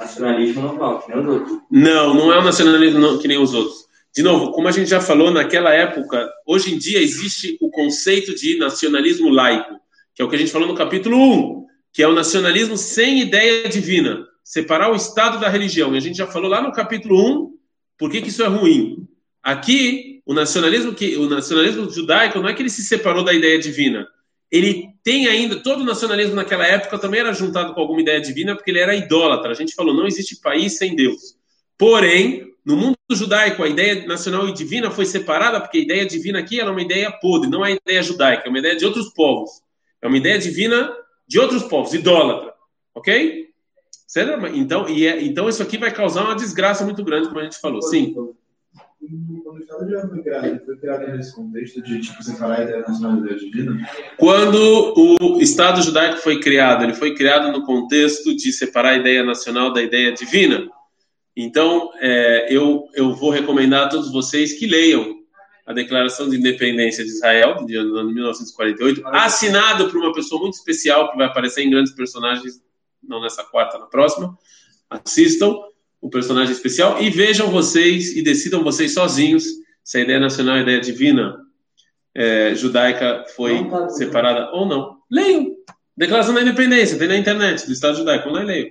nacionalismo 0.00 0.62
normal, 0.62 1.02
que 1.02 1.12
nem 1.12 1.20
os 1.20 1.28
outros. 1.28 1.58
Não, 1.70 2.14
não 2.14 2.32
é 2.32 2.38
o 2.38 2.42
nacionalismo 2.42 3.18
que 3.18 3.28
nem 3.28 3.38
os 3.38 3.54
outros. 3.54 3.84
De 4.14 4.22
novo, 4.22 4.50
como 4.50 4.66
a 4.66 4.72
gente 4.72 4.88
já 4.90 5.00
falou 5.00 5.30
naquela 5.30 5.72
época, 5.72 6.28
hoje 6.46 6.74
em 6.74 6.78
dia 6.78 7.00
existe 7.00 7.56
o 7.60 7.70
conceito 7.70 8.34
de 8.34 8.58
nacionalismo 8.58 9.28
laico, 9.28 9.76
que 10.14 10.22
é 10.22 10.24
o 10.24 10.28
que 10.28 10.34
a 10.34 10.38
gente 10.38 10.50
falou 10.50 10.66
no 10.66 10.74
capítulo 10.74 11.16
1, 11.16 11.66
que 11.92 12.02
é 12.02 12.08
o 12.08 12.14
nacionalismo 12.14 12.76
sem 12.76 13.20
ideia 13.20 13.68
divina, 13.68 14.26
separar 14.42 14.90
o 14.90 14.96
Estado 14.96 15.38
da 15.38 15.48
religião. 15.48 15.94
E 15.94 15.98
a 15.98 16.00
gente 16.00 16.16
já 16.16 16.26
falou 16.26 16.50
lá 16.50 16.60
no 16.60 16.72
capítulo 16.72 17.44
1 17.44 17.50
por 17.98 18.10
que, 18.10 18.20
que 18.20 18.30
isso 18.30 18.42
é 18.42 18.46
ruim. 18.46 19.06
Aqui, 19.42 20.20
o 20.26 20.34
nacionalismo, 20.34 20.92
que, 20.94 21.16
o 21.16 21.28
nacionalismo 21.28 21.88
judaico 21.88 22.40
não 22.40 22.48
é 22.48 22.54
que 22.54 22.62
ele 22.62 22.70
se 22.70 22.82
separou 22.82 23.22
da 23.22 23.32
ideia 23.32 23.58
divina, 23.58 24.08
ele 24.50 24.88
tem 25.02 25.26
ainda, 25.26 25.56
todo 25.62 25.82
o 25.82 25.84
nacionalismo 25.84 26.34
naquela 26.34 26.66
época 26.66 26.98
também 26.98 27.20
era 27.20 27.32
juntado 27.32 27.72
com 27.72 27.80
alguma 27.80 28.00
ideia 28.00 28.20
divina, 28.20 28.54
porque 28.54 28.70
ele 28.70 28.80
era 28.80 28.94
idólatra. 28.94 29.52
A 29.52 29.54
gente 29.54 29.74
falou, 29.74 29.94
não 29.94 30.06
existe 30.06 30.40
país 30.40 30.76
sem 30.76 30.96
Deus. 30.96 31.36
Porém, 31.78 32.52
no 32.64 32.76
mundo 32.76 32.96
judaico, 33.10 33.62
a 33.62 33.68
ideia 33.68 34.06
nacional 34.06 34.48
e 34.48 34.52
divina 34.52 34.90
foi 34.90 35.06
separada, 35.06 35.60
porque 35.60 35.78
a 35.78 35.82
ideia 35.82 36.04
divina 36.04 36.40
aqui 36.40 36.60
era 36.60 36.68
é 36.68 36.72
uma 36.72 36.82
ideia 36.82 37.10
podre, 37.10 37.48
não 37.48 37.64
é 37.64 37.72
ideia 37.72 38.02
judaica, 38.02 38.44
é 38.46 38.48
uma 38.48 38.58
ideia 38.58 38.76
de 38.76 38.84
outros 38.84 39.08
povos. 39.14 39.50
É 40.02 40.08
uma 40.08 40.16
ideia 40.16 40.38
divina 40.38 40.92
de 41.26 41.38
outros 41.38 41.62
povos, 41.62 41.94
idólatra. 41.94 42.52
Ok? 42.94 43.48
Então, 44.54 44.88
e 44.88 45.06
é, 45.06 45.22
então 45.22 45.48
isso 45.48 45.62
aqui 45.62 45.78
vai 45.78 45.92
causar 45.92 46.24
uma 46.24 46.34
desgraça 46.34 46.84
muito 46.84 47.04
grande, 47.04 47.28
como 47.28 47.38
a 47.38 47.44
gente 47.44 47.60
falou. 47.60 47.80
Sim 47.80 48.14
quando 49.00 49.54
o 49.54 49.58
Estado 49.58 49.90
já 49.90 50.06
foi 50.06 50.22
criado, 50.22 50.64
foi 50.64 50.76
criado 50.76 51.16
nesse 51.16 51.34
contexto 51.34 51.82
de 51.82 52.22
separar 52.22 52.60
a 52.60 52.64
ideia 52.64 52.82
da 52.82 53.34
divina? 53.34 53.88
Quando 54.18 54.94
o 55.20 55.40
Estado 55.40 55.82
judaico 55.82 56.18
foi 56.18 56.38
criado, 56.38 56.84
ele 56.84 56.94
foi 56.94 57.14
criado 57.14 57.50
no 57.50 57.64
contexto 57.64 58.36
de 58.36 58.52
separar 58.52 58.90
a 58.90 58.96
ideia 58.96 59.24
nacional 59.24 59.72
da 59.72 59.82
ideia 59.82 60.12
divina. 60.12 60.68
Então, 61.34 61.90
é, 61.98 62.54
eu, 62.54 62.88
eu 62.94 63.14
vou 63.14 63.30
recomendar 63.30 63.86
a 63.86 63.88
todos 63.88 64.12
vocês 64.12 64.52
que 64.52 64.66
leiam 64.66 65.18
a 65.64 65.72
Declaração 65.72 66.28
de 66.28 66.36
Independência 66.36 67.02
de 67.02 67.10
Israel, 67.10 67.64
de 67.64 67.78
1948, 67.78 69.06
assinado 69.06 69.88
por 69.88 69.96
uma 69.98 70.12
pessoa 70.12 70.42
muito 70.42 70.54
especial 70.54 71.10
que 71.10 71.16
vai 71.16 71.26
aparecer 71.26 71.62
em 71.62 71.70
grandes 71.70 71.94
personagens, 71.94 72.60
não 73.02 73.22
nessa 73.22 73.44
quarta, 73.44 73.78
na 73.78 73.86
próxima. 73.86 74.36
Assistam 74.90 75.54
o 76.00 76.08
personagem 76.08 76.52
especial 76.52 77.00
e 77.02 77.10
vejam 77.10 77.50
vocês 77.50 78.16
e 78.16 78.22
decidam 78.22 78.64
vocês 78.64 78.94
sozinhos 78.94 79.44
se 79.84 79.98
a 79.98 80.00
ideia 80.00 80.20
nacional, 80.20 80.56
a 80.56 80.60
ideia 80.60 80.80
divina 80.80 81.36
é, 82.14 82.54
judaica 82.54 83.24
foi 83.34 83.68
tá 83.68 83.88
separada 83.88 84.50
ou 84.52 84.66
não. 84.66 84.98
Leiam. 85.10 85.54
Declaração 85.96 86.32
da 86.32 86.42
Independência, 86.42 86.98
tem 86.98 87.08
na 87.08 87.16
internet, 87.16 87.66
do 87.66 87.72
Estado 87.72 87.98
judaico, 87.98 88.30
não 88.30 88.40
é 88.40 88.44
leiam. 88.44 88.70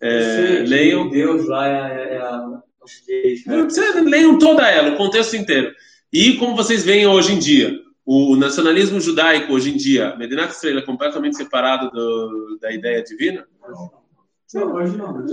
É, 0.00 0.64
leiam. 0.66 1.08
Deus 1.08 1.46
lá 1.46 1.68
é, 1.68 2.14
é 2.14 2.18
a. 2.18 2.46
Né? 2.46 3.66
Leiam 4.04 4.38
toda 4.38 4.68
ela, 4.68 4.90
o 4.90 4.96
contexto 4.96 5.36
inteiro. 5.36 5.72
E 6.12 6.34
como 6.34 6.56
vocês 6.56 6.84
veem 6.84 7.06
hoje 7.06 7.32
em 7.32 7.38
dia, 7.38 7.74
o 8.06 8.36
nacionalismo 8.36 9.00
judaico 9.00 9.52
hoje 9.52 9.70
em 9.70 9.76
dia, 9.76 10.16
Medinat 10.16 10.52
Israel 10.52 10.78
é 10.78 10.82
completamente 10.82 11.36
separado 11.36 11.90
do, 11.90 12.58
da 12.60 12.72
ideia 12.72 13.02
divina? 13.02 13.46
Não, 14.54 14.74
hoje 14.74 14.96
não. 14.96 15.26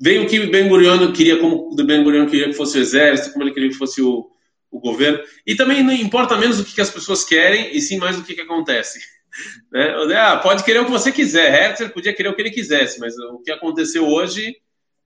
Veio 0.00 0.24
o 0.24 0.26
que 0.26 0.46
Ben 0.46 0.68
Gurion 0.68 1.12
queria, 1.12 1.38
como 1.38 1.70
o 1.72 1.74
Ben 1.74 2.04
Gurion 2.04 2.26
queria 2.26 2.46
que 2.46 2.52
fosse 2.52 2.78
o 2.78 2.80
exército, 2.80 3.32
como 3.32 3.44
ele 3.44 3.52
queria 3.52 3.68
que 3.68 3.74
fosse 3.74 4.00
o, 4.00 4.30
o 4.70 4.78
governo. 4.78 5.20
E 5.46 5.56
também 5.56 5.82
não 5.82 5.92
importa 5.92 6.36
menos 6.36 6.60
o 6.60 6.64
que, 6.64 6.74
que 6.74 6.80
as 6.80 6.90
pessoas 6.90 7.24
querem, 7.24 7.76
e 7.76 7.80
sim 7.80 7.98
mais 7.98 8.18
o 8.18 8.24
que, 8.24 8.34
que 8.34 8.42
acontece. 8.42 9.00
Né? 9.70 9.94
Ah, 10.16 10.38
pode 10.38 10.64
querer 10.64 10.80
o 10.80 10.86
que 10.86 10.90
você 10.90 11.12
quiser. 11.12 11.70
Herzl 11.70 11.90
podia 11.90 12.14
querer 12.14 12.30
o 12.30 12.34
que 12.34 12.42
ele 12.42 12.50
quisesse, 12.50 12.98
mas 12.98 13.16
o 13.16 13.38
que 13.38 13.52
aconteceu 13.52 14.04
hoje, 14.04 14.56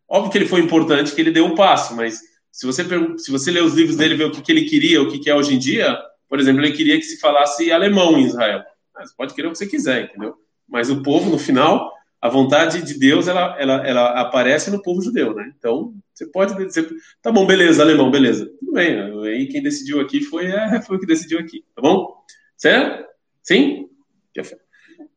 óbvio 0.09 0.31
que 0.31 0.39
ele 0.39 0.47
foi 0.47 0.61
importante, 0.61 1.13
que 1.13 1.21
ele 1.21 1.33
deu 1.33 1.45
um 1.45 1.55
passo, 1.55 1.95
mas 1.95 2.21
se 2.51 2.65
você, 2.65 2.83
se 3.19 3.31
você 3.31 3.51
ler 3.51 3.63
os 3.63 3.75
livros 3.75 3.97
dele 3.97 4.15
e 4.15 4.17
ver 4.17 4.25
o 4.25 4.31
que, 4.31 4.41
que 4.41 4.53
ele 4.53 4.65
queria, 4.65 5.03
o 5.03 5.11
que, 5.11 5.19
que 5.19 5.29
é 5.29 5.35
hoje 5.35 5.55
em 5.55 5.59
dia, 5.59 5.99
por 6.29 6.41
exemplo, 6.41 6.65
ele 6.65 6.73
queria 6.73 6.97
que 6.97 7.05
se 7.05 7.19
falasse 7.19 7.71
alemão 7.71 8.19
em 8.19 8.25
Israel. 8.25 8.63
Mas 8.95 9.15
pode 9.15 9.35
querer 9.35 9.49
o 9.49 9.53
que 9.53 9.59
você 9.59 9.67
quiser, 9.67 10.05
entendeu? 10.05 10.35
Mas 10.69 10.89
o 10.89 11.03
povo, 11.03 11.29
no 11.29 11.39
final, 11.39 11.92
a 12.23 12.29
vontade 12.29 12.83
de 12.83 12.97
Deus 12.97 13.27
ela, 13.27 13.57
ela, 13.59 13.85
ela 13.85 14.21
aparece 14.21 14.71
no 14.71 14.81
povo 14.81 15.03
judeu, 15.03 15.35
né? 15.35 15.53
Então 15.59 15.93
você 16.15 16.25
pode 16.25 16.55
dizer, 16.65 16.89
tá 17.21 17.33
bom, 17.33 17.45
beleza, 17.45 17.83
alemão, 17.83 18.13
beleza, 18.13 18.49
tudo 18.61 18.73
bem. 18.73 18.97
Aí 19.25 19.49
quem 19.49 19.61
decidiu 19.61 20.01
aqui 20.01 20.23
foi 20.23 20.47
é, 20.47 20.81
foi 20.87 20.97
o 20.97 21.01
que 21.01 21.07
decidiu 21.07 21.41
aqui, 21.41 21.65
tá 21.75 21.83
bom? 21.83 22.15
Certo? 22.57 23.05
Sim? 23.43 23.89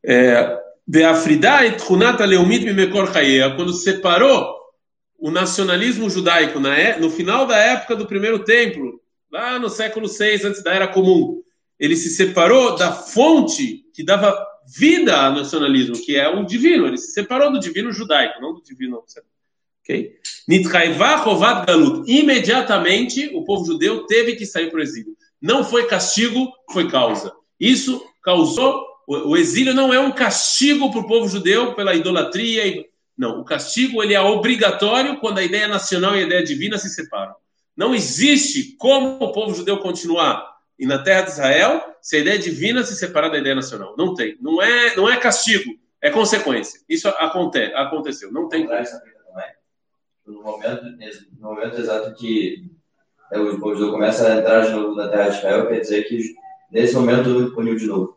É, 0.04 0.58
quando 3.54 3.72
separou 3.72 4.56
o 5.16 5.30
nacionalismo 5.30 6.10
judaico 6.10 6.58
na, 6.58 6.76
é, 6.76 6.98
no 6.98 7.08
final 7.08 7.46
da 7.46 7.56
época 7.56 7.94
do 7.94 8.06
primeiro 8.06 8.40
templo, 8.40 9.00
lá 9.30 9.60
no 9.60 9.68
século 9.68 10.08
VI 10.08 10.44
antes 10.44 10.62
da 10.62 10.74
era 10.74 10.88
comum, 10.88 11.40
ele 11.78 11.94
se 11.94 12.10
separou 12.10 12.74
da 12.74 12.90
fonte 12.90 13.84
que 13.94 14.04
dava 14.04 14.36
vida 14.66 15.16
ao 15.16 15.32
nacionalismo, 15.32 15.96
que 15.96 16.16
é 16.16 16.28
o 16.28 16.44
divino. 16.44 16.86
Ele 16.86 16.98
se 16.98 17.12
separou 17.12 17.52
do 17.52 17.60
divino 17.60 17.92
judaico, 17.92 18.40
não 18.40 18.54
do 18.54 18.62
divino. 18.62 19.02
Ok? 19.82 20.18
Galut. 21.66 22.10
Imediatamente 22.10 23.30
o 23.34 23.44
povo 23.44 23.64
judeu 23.64 24.06
teve 24.06 24.34
que 24.34 24.44
sair 24.44 24.70
para 24.70 24.80
o 24.80 24.82
exílio. 24.82 25.16
Não 25.40 25.64
foi 25.64 25.86
castigo, 25.86 26.52
foi 26.72 26.88
causa. 26.88 27.32
Isso 27.60 28.04
causou. 28.22 28.84
O 29.06 29.36
exílio 29.36 29.72
não 29.72 29.94
é 29.94 30.00
um 30.00 30.10
castigo 30.10 30.90
para 30.90 31.00
o 31.00 31.06
povo 31.06 31.28
judeu 31.28 31.74
pela 31.74 31.94
idolatria. 31.94 32.84
Não, 33.16 33.40
o 33.40 33.44
castigo 33.44 34.02
ele 34.02 34.14
é 34.14 34.20
obrigatório 34.20 35.20
quando 35.20 35.38
a 35.38 35.44
ideia 35.44 35.68
nacional 35.68 36.16
e 36.16 36.20
a 36.20 36.26
ideia 36.26 36.42
divina 36.42 36.76
se 36.76 36.90
separam. 36.90 37.34
Não 37.76 37.94
existe 37.94 38.74
como 38.78 39.22
o 39.22 39.32
povo 39.32 39.54
judeu 39.54 39.78
continuar 39.78 40.55
e 40.78 40.86
na 40.86 40.98
terra 40.98 41.22
de 41.22 41.30
Israel 41.30 41.96
se 42.00 42.16
a 42.16 42.20
ideia 42.20 42.38
divina 42.38 42.84
se 42.84 42.94
separar 42.94 43.28
da 43.30 43.38
ideia 43.38 43.54
nacional. 43.54 43.94
Não 43.96 44.14
tem. 44.14 44.36
Não 44.40 44.62
é, 44.62 44.94
não 44.94 45.08
é 45.08 45.16
castigo, 45.16 45.74
é 46.00 46.10
consequência. 46.10 46.80
Isso 46.88 47.08
aconte, 47.08 47.58
aconteceu. 47.74 48.32
Não 48.32 48.48
tem. 48.48 48.68
No 50.26 50.42
momento, 50.42 50.82
no 51.40 51.48
momento 51.48 51.80
exato 51.80 52.14
que 52.14 52.64
é, 53.30 53.38
o 53.38 53.58
povo 53.58 53.90
começa 53.90 54.26
a 54.26 54.38
entrar 54.38 54.66
de 54.66 54.72
novo 54.72 54.94
na 54.94 55.08
terra 55.08 55.28
de 55.28 55.38
Israel, 55.38 55.68
quer 55.68 55.80
dizer 55.80 56.04
que 56.04 56.34
nesse 56.70 56.94
momento 56.94 57.52
uniu 57.56 57.76
de 57.76 57.86
novo. 57.86 58.16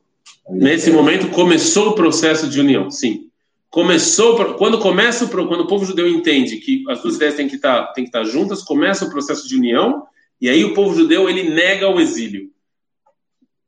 Nesse 0.49 0.91
momento 0.91 1.29
começou 1.29 1.89
o 1.89 1.95
processo 1.95 2.47
de 2.47 2.59
união, 2.59 2.89
sim. 2.89 3.29
Começou 3.69 4.55
quando 4.55 4.79
começa 4.79 5.27
quando 5.27 5.61
o 5.61 5.67
povo 5.67 5.85
judeu 5.85 6.07
entende 6.07 6.57
que 6.57 6.83
as 6.89 7.01
duas 7.01 7.15
ideias 7.15 7.35
têm 7.35 7.47
que 7.47 7.55
estar 7.55 7.93
têm 7.93 8.03
que 8.03 8.09
estar 8.09 8.23
juntas, 8.23 8.63
começa 8.63 9.05
o 9.05 9.11
processo 9.11 9.47
de 9.47 9.55
união 9.55 10.07
e 10.41 10.49
aí 10.49 10.63
o 10.63 10.73
povo 10.73 10.95
judeu 10.95 11.29
ele 11.29 11.49
nega 11.49 11.89
o 11.89 11.99
exílio. 11.99 12.49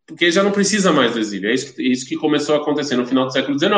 Porque 0.06 0.32
já 0.32 0.44
não 0.44 0.52
precisa 0.52 0.92
mais 0.92 1.14
do 1.14 1.20
exílio. 1.20 1.50
É 1.50 1.54
isso 1.54 1.74
que, 1.74 1.82
isso 1.82 2.06
que 2.06 2.18
começou 2.18 2.56
a 2.56 2.60
acontecer 2.60 2.96
no 2.96 3.06
final 3.06 3.26
do 3.26 3.34
século 3.34 3.58
XIX. 3.58 3.72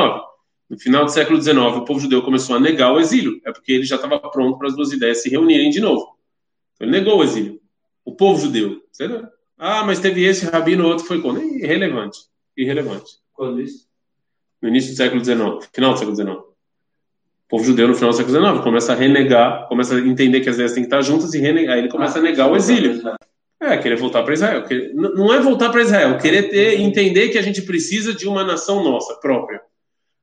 No 0.69 0.79
final 0.79 1.06
do 1.06 1.12
século 1.12 1.41
XIX, 1.41 1.58
o 1.58 1.86
povo 1.86 1.99
judeu 1.99 2.21
começou 2.21 2.56
a 2.56 2.60
negar 2.60 2.91
o 2.91 2.99
exílio. 2.99 3.39
É 3.45 3.51
porque 3.51 3.71
ele 3.71 3.84
já 3.84 3.95
estava 3.95 4.19
pronto 4.19 4.58
para 4.58 4.67
as 4.67 4.75
duas 4.75 4.91
ideias 4.91 5.21
se 5.21 5.29
reunirem 5.29 5.69
de 5.69 5.79
novo. 5.79 6.17
Então, 6.73 6.88
ele 6.88 6.97
negou 6.99 7.19
o 7.19 7.23
exílio. 7.23 7.62
O 8.03 8.15
povo 8.15 8.41
judeu. 8.41 8.82
Ah, 9.58 9.84
mas 9.84 9.99
teve 9.99 10.23
esse 10.23 10.45
rabino, 10.45 10.88
outro 10.88 11.06
foi 11.06 11.21
quando? 11.21 11.41
Irrelevante. 11.41 12.19
Irrelevante. 12.58 13.17
Quando 13.34 13.62
isso? 13.62 13.88
No 14.62 14.69
início 14.69 14.91
do 14.91 14.97
século 14.97 15.23
XIX. 15.23 15.69
Final 15.73 15.93
do 15.93 15.99
século 15.99 16.15
XIX. 16.15 16.53
O 17.54 17.58
povo 17.58 17.66
judeu 17.66 17.88
no 17.88 17.94
final 17.94 18.10
do 18.10 18.16
século 18.16 18.36
XIX 18.36 18.63
começa 18.63 18.94
a 18.94 18.96
renegar, 18.96 19.68
começa 19.68 19.94
a 19.94 20.00
entender 20.00 20.42
que 20.42 20.50
as 20.50 20.56
ideias 20.56 20.74
têm 20.74 20.82
que 20.82 20.88
estar 20.88 21.04
juntas 21.04 21.36
e 21.36 21.39
renegar, 21.39 21.76
aí 21.76 21.82
ele 21.82 21.88
começa 21.88 22.18
a 22.18 22.22
negar 22.22 22.52
o 22.52 22.56
exílio. 22.56 23.00
É, 23.62 23.78
querer 23.78 23.96
voltar 23.96 24.24
para 24.24 24.34
Israel. 24.34 24.63
Não 24.96 25.32
é 25.32 25.39
voltar 25.39 25.70
para 25.70 25.84
Israel, 25.84 26.18
querer 26.18 26.50
ter, 26.50 26.82
entender 26.82 27.30
que 27.30 27.38
a 27.38 27.44
gente 27.44 27.62
precisa 27.62 28.12
de 28.12 28.28
uma 28.28 28.44
nação 28.44 28.84
nossa, 28.84 29.13
própria. 29.20 29.62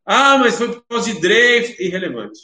Ah, 0.05 0.39
mas 0.39 0.59
foi 0.59 0.73
por 0.73 0.85
causa 0.89 1.13
de 1.13 1.21
Dreyfus, 1.21 1.79
irrelevante. 1.79 2.41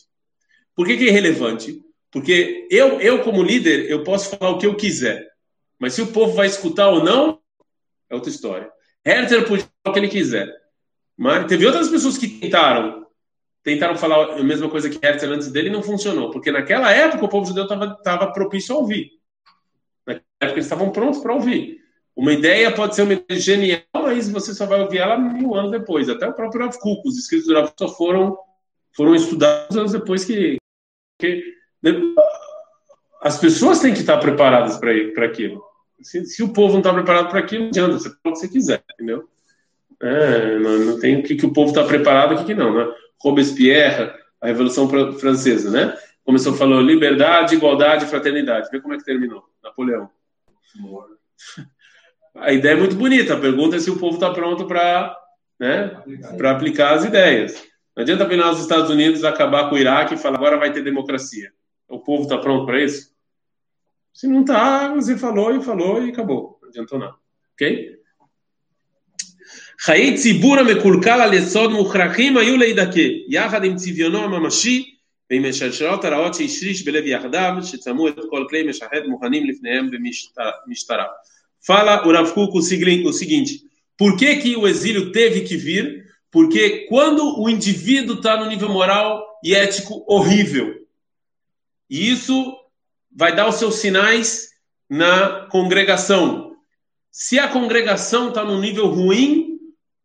Por 0.73 0.87
que, 0.87 0.97
que 0.97 1.07
é 1.07 1.09
irrelevante? 1.09 1.83
Porque 2.13 2.69
eu, 2.71 3.01
eu, 3.01 3.25
como 3.25 3.43
líder, 3.43 3.91
eu 3.91 4.05
posso 4.05 4.37
falar 4.37 4.53
o 4.53 4.59
que 4.59 4.67
eu 4.67 4.77
quiser. 4.77 5.27
Mas 5.81 5.95
se 5.95 6.03
o 6.03 6.13
povo 6.13 6.33
vai 6.35 6.47
escutar 6.47 6.91
ou 6.91 7.03
não, 7.03 7.41
é 8.09 8.15
outra 8.15 8.31
história. 8.31 8.71
Herter 9.05 9.49
podia 9.49 9.67
falar 9.83 9.91
o 9.91 9.93
que 9.93 9.99
ele 9.99 10.09
quiser. 10.09 10.49
Mas 11.17 11.45
teve 11.47 11.67
outras 11.67 11.89
pessoas 11.89 12.17
que 12.17 12.29
tentaram. 12.29 13.05
Tentaram 13.67 13.97
falar 13.97 14.39
a 14.39 14.45
mesma 14.45 14.71
coisa 14.71 14.89
que 14.89 15.05
Herter 15.05 15.29
antes 15.29 15.51
dele 15.51 15.69
e 15.69 15.73
não 15.73 15.83
funcionou. 15.83 16.31
Porque 16.31 16.53
naquela 16.53 16.93
época 16.93 17.25
o 17.25 17.29
povo 17.29 17.47
judeu 17.47 17.65
estava 17.65 18.33
propício 18.33 18.73
a 18.73 18.79
ouvir. 18.79 19.11
Naquela 20.07 20.23
época 20.41 20.55
eles 20.55 20.67
estavam 20.67 20.93
prontos 20.93 21.19
para 21.19 21.35
ouvir. 21.35 21.81
Uma 22.15 22.33
ideia 22.33 22.71
pode 22.71 22.95
ser 22.95 23.03
uma 23.03 23.15
ideia 23.15 23.41
genial, 23.41 23.83
mas 23.93 24.31
você 24.31 24.55
só 24.55 24.67
vai 24.67 24.81
ouvir 24.81 24.99
ela 24.99 25.19
mil 25.19 25.53
anos 25.57 25.73
depois. 25.73 26.09
Até 26.09 26.29
o 26.29 26.33
próprio 26.33 26.61
Rav 26.61 26.79
Kuk, 26.79 27.09
os 27.09 27.19
escritos 27.19 27.49
do 27.49 27.55
Rav 27.55 27.73
só 27.77 27.89
foram, 27.89 28.39
foram 28.95 29.17
estudados 29.17 29.77
anos 29.77 29.91
depois 29.91 30.25
que, 30.25 30.59
que 31.19 31.43
né, 31.83 31.91
as 33.21 33.37
pessoas 33.37 33.81
têm 33.81 33.93
que 33.93 33.99
estar 33.99 34.19
preparadas 34.19 34.77
para 34.77 35.25
aquilo. 35.25 35.61
Se, 36.01 36.25
se, 36.25 36.41
o 36.41 36.53
povo 36.53 36.75
não 36.75 36.79
está 36.79 36.95
preparado 36.95 37.31
para 37.31 37.41
aquilo, 37.41 37.63
não 37.63 37.71
adianta, 37.71 37.99
você 37.99 38.11
pode 38.11 38.29
o 38.29 38.33
que 38.33 38.39
você 38.39 38.49
quiser, 38.49 38.85
entendeu? 38.95 39.29
É, 40.01 40.57
não, 40.61 40.79
não, 40.79 41.01
tem 41.01 41.19
o 41.19 41.23
que, 41.25 41.35
que 41.35 41.47
o 41.47 41.53
povo 41.53 41.71
está 41.71 41.83
preparado 41.83 42.35
o 42.35 42.39
que, 42.39 42.45
que 42.45 42.55
não, 42.55 42.73
né? 42.73 42.95
Robespierre, 43.21 44.13
a 44.41 44.47
Revolução 44.47 44.89
Francesa, 45.19 45.71
né? 45.71 45.97
Começou 46.25 46.55
falando 46.55 46.87
liberdade, 46.87 47.55
igualdade, 47.55 48.07
fraternidade. 48.07 48.69
Vê 48.71 48.81
como 48.81 48.95
é 48.95 48.99
que 48.99 49.05
terminou. 49.05 49.45
Napoleão. 49.63 50.11
A 52.35 52.53
ideia 52.53 52.75
é 52.75 52.77
muito 52.77 52.97
bonita. 52.97 53.35
A 53.35 53.41
pergunta 53.41 53.77
é 53.77 53.79
se 53.79 53.91
o 53.91 53.99
povo 53.99 54.15
está 54.15 54.31
pronto 54.33 54.67
para 54.67 55.17
né, 55.59 56.03
para 56.37 56.51
aplicar 56.51 56.95
as 56.95 57.05
ideias. 57.05 57.65
Não 57.95 58.03
adianta 58.03 58.25
apenas 58.25 58.57
os 58.57 58.63
Estados 58.63 58.91
Unidos 58.91 59.25
acabar 59.25 59.69
com 59.69 59.75
o 59.75 59.79
Iraque 59.79 60.15
e 60.15 60.19
falar 60.19 60.37
agora 60.37 60.59
vai 60.59 60.73
ter 60.73 60.83
democracia. 60.83 61.51
O 61.89 61.99
povo 62.01 62.25
está 62.25 62.37
pronto 62.39 62.67
para 62.67 62.83
isso? 62.83 63.15
Se 64.13 64.27
não 64.27 64.41
está, 64.41 64.93
você 64.95 65.17
falou 65.17 65.55
e 65.55 65.63
falou 65.63 66.05
e 66.05 66.11
acabou. 66.11 66.59
Não 66.61 66.69
adiantou 66.69 66.99
nada. 66.99 67.15
Ok? 67.55 67.96
חיי 69.82 70.18
ציבור 70.18 70.60
המקולקל 70.60 71.22
על 71.22 71.34
יסוד 71.34 71.72
מוכרחים 71.72 72.38
היו 72.38 72.58
להידכא, 72.58 73.08
יחד 73.28 73.64
עם 73.64 73.76
צביונו 73.76 74.24
הממשי 74.24 74.96
ועם 75.32 75.46
השלשלות 75.46 76.06
הרעות 76.06 76.34
שהשריש 76.34 76.84
בלב 76.84 77.06
יחדיו, 77.06 77.54
שצמו 77.64 78.08
את 78.08 78.16
כל 78.30 78.46
כלי 78.50 78.64
משחד 78.64 79.02
מוכנים 79.08 79.50
לפניהם 79.50 79.90
במשטרה. 80.66 81.06
Fala 81.64 82.04
o 82.08 82.12
Rav 82.12 82.34
Kuk 82.34 82.58
o 82.58 82.62
seguinte, 83.14 83.62
por 83.96 84.18
que, 84.18 84.36
que 84.38 84.56
o 84.56 84.68
exílio 84.68 85.12
teve 85.12 85.42
que 85.42 85.56
vir? 85.56 86.06
Porque 86.32 86.88
quando 86.90 87.40
o 87.40 87.48
indivíduo 87.48 88.16
está 88.16 88.36
no 88.36 88.50
nível 88.50 88.70
moral 88.70 89.24
e 89.44 89.54
ético 89.54 90.04
horrível, 90.08 90.74
e 91.88 92.10
isso 92.10 92.56
vai 93.16 93.36
dar 93.36 93.48
os 93.48 93.56
seus 93.56 93.76
sinais 93.76 94.50
na 94.90 95.46
congregação. 95.52 96.56
Se 97.12 97.38
a 97.38 97.48
congregação 97.48 98.30
está 98.30 98.44
no 98.44 98.60
nível 98.60 98.88
ruim, 98.88 99.45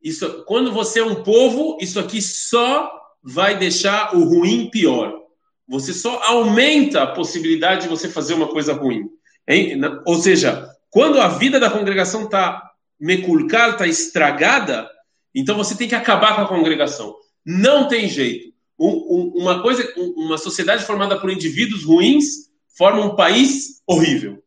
isso, 0.03 0.43
quando 0.45 0.71
você 0.71 0.99
é 0.99 1.05
um 1.05 1.23
povo, 1.23 1.77
isso 1.79 1.99
aqui 1.99 2.21
só 2.21 2.91
vai 3.23 3.57
deixar 3.57 4.15
o 4.15 4.23
ruim 4.23 4.69
pior. 4.69 5.21
Você 5.67 5.93
só 5.93 6.21
aumenta 6.23 7.03
a 7.03 7.07
possibilidade 7.07 7.83
de 7.83 7.87
você 7.87 8.09
fazer 8.09 8.33
uma 8.33 8.47
coisa 8.47 8.73
ruim. 8.73 9.09
Hein? 9.47 9.79
Ou 10.05 10.15
seja, 10.15 10.67
quando 10.89 11.19
a 11.19 11.27
vida 11.27 11.59
da 11.59 11.69
congregação 11.69 12.25
está 12.25 12.71
meculcal, 12.99 13.71
está 13.71 13.87
estragada, 13.87 14.89
então 15.33 15.55
você 15.55 15.75
tem 15.75 15.87
que 15.87 15.95
acabar 15.95 16.35
com 16.35 16.41
a 16.41 16.47
congregação. 16.47 17.15
Não 17.45 17.87
tem 17.87 18.09
jeito. 18.09 18.51
Um, 18.77 18.89
um, 18.89 19.33
uma 19.35 19.61
coisa, 19.61 19.87
uma 20.15 20.37
sociedade 20.37 20.83
formada 20.83 21.19
por 21.19 21.31
indivíduos 21.31 21.83
ruins 21.83 22.49
forma 22.75 23.05
um 23.05 23.15
país 23.15 23.81
horrível. 23.87 24.43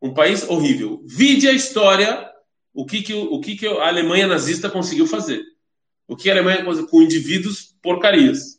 Um 0.00 0.14
país 0.14 0.48
horrível. 0.48 1.02
Vide 1.06 1.48
a 1.48 1.52
história, 1.52 2.28
o 2.74 2.84
que, 2.84 3.02
que, 3.02 3.14
o 3.14 3.40
que, 3.40 3.56
que 3.56 3.66
a 3.66 3.88
Alemanha 3.88 4.26
nazista 4.26 4.70
conseguiu 4.70 5.06
fazer. 5.06 5.42
O 6.06 6.16
que 6.16 6.30
a 6.30 6.32
Alemanha 6.32 6.64
conseguiu 6.64 6.88
com 6.88 7.02
indivíduos 7.02 7.74
porcarias. 7.82 8.58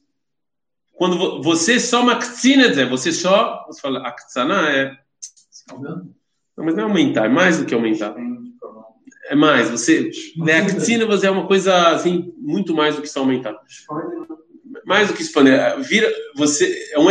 Quando 0.94 1.42
você 1.42 1.80
só 1.80 2.04
makzinedze, 2.04 2.84
você 2.86 3.12
só, 3.12 3.66
você 3.68 3.82
fala, 3.82 4.06
aktsana 4.08 4.70
é... 4.70 4.98
Não, 5.72 6.66
mas 6.66 6.76
não 6.76 6.84
é 6.84 6.88
aumentar, 6.88 7.26
é 7.26 7.30
mais 7.30 7.58
do 7.58 7.66
que 7.66 7.74
aumentar. 7.74 8.16
É 9.30 9.36
mais, 9.36 9.70
você... 9.70 10.12
Aktsina 10.62 11.06
você 11.06 11.28
é 11.28 11.32
uma 11.32 11.48
coisa, 11.48 11.90
assim, 11.90 12.34
muito 12.38 12.74
mais 12.74 12.96
do 12.96 13.02
que 13.02 13.08
só 13.08 13.22
aumentar. 13.22 13.56
Mais 14.86 15.08
do 15.08 15.14
que 15.14 15.22
expandir. 15.22 15.54
Vira, 15.84 16.12
você... 16.36 16.90
É 16.92 17.00
um 17.00 17.10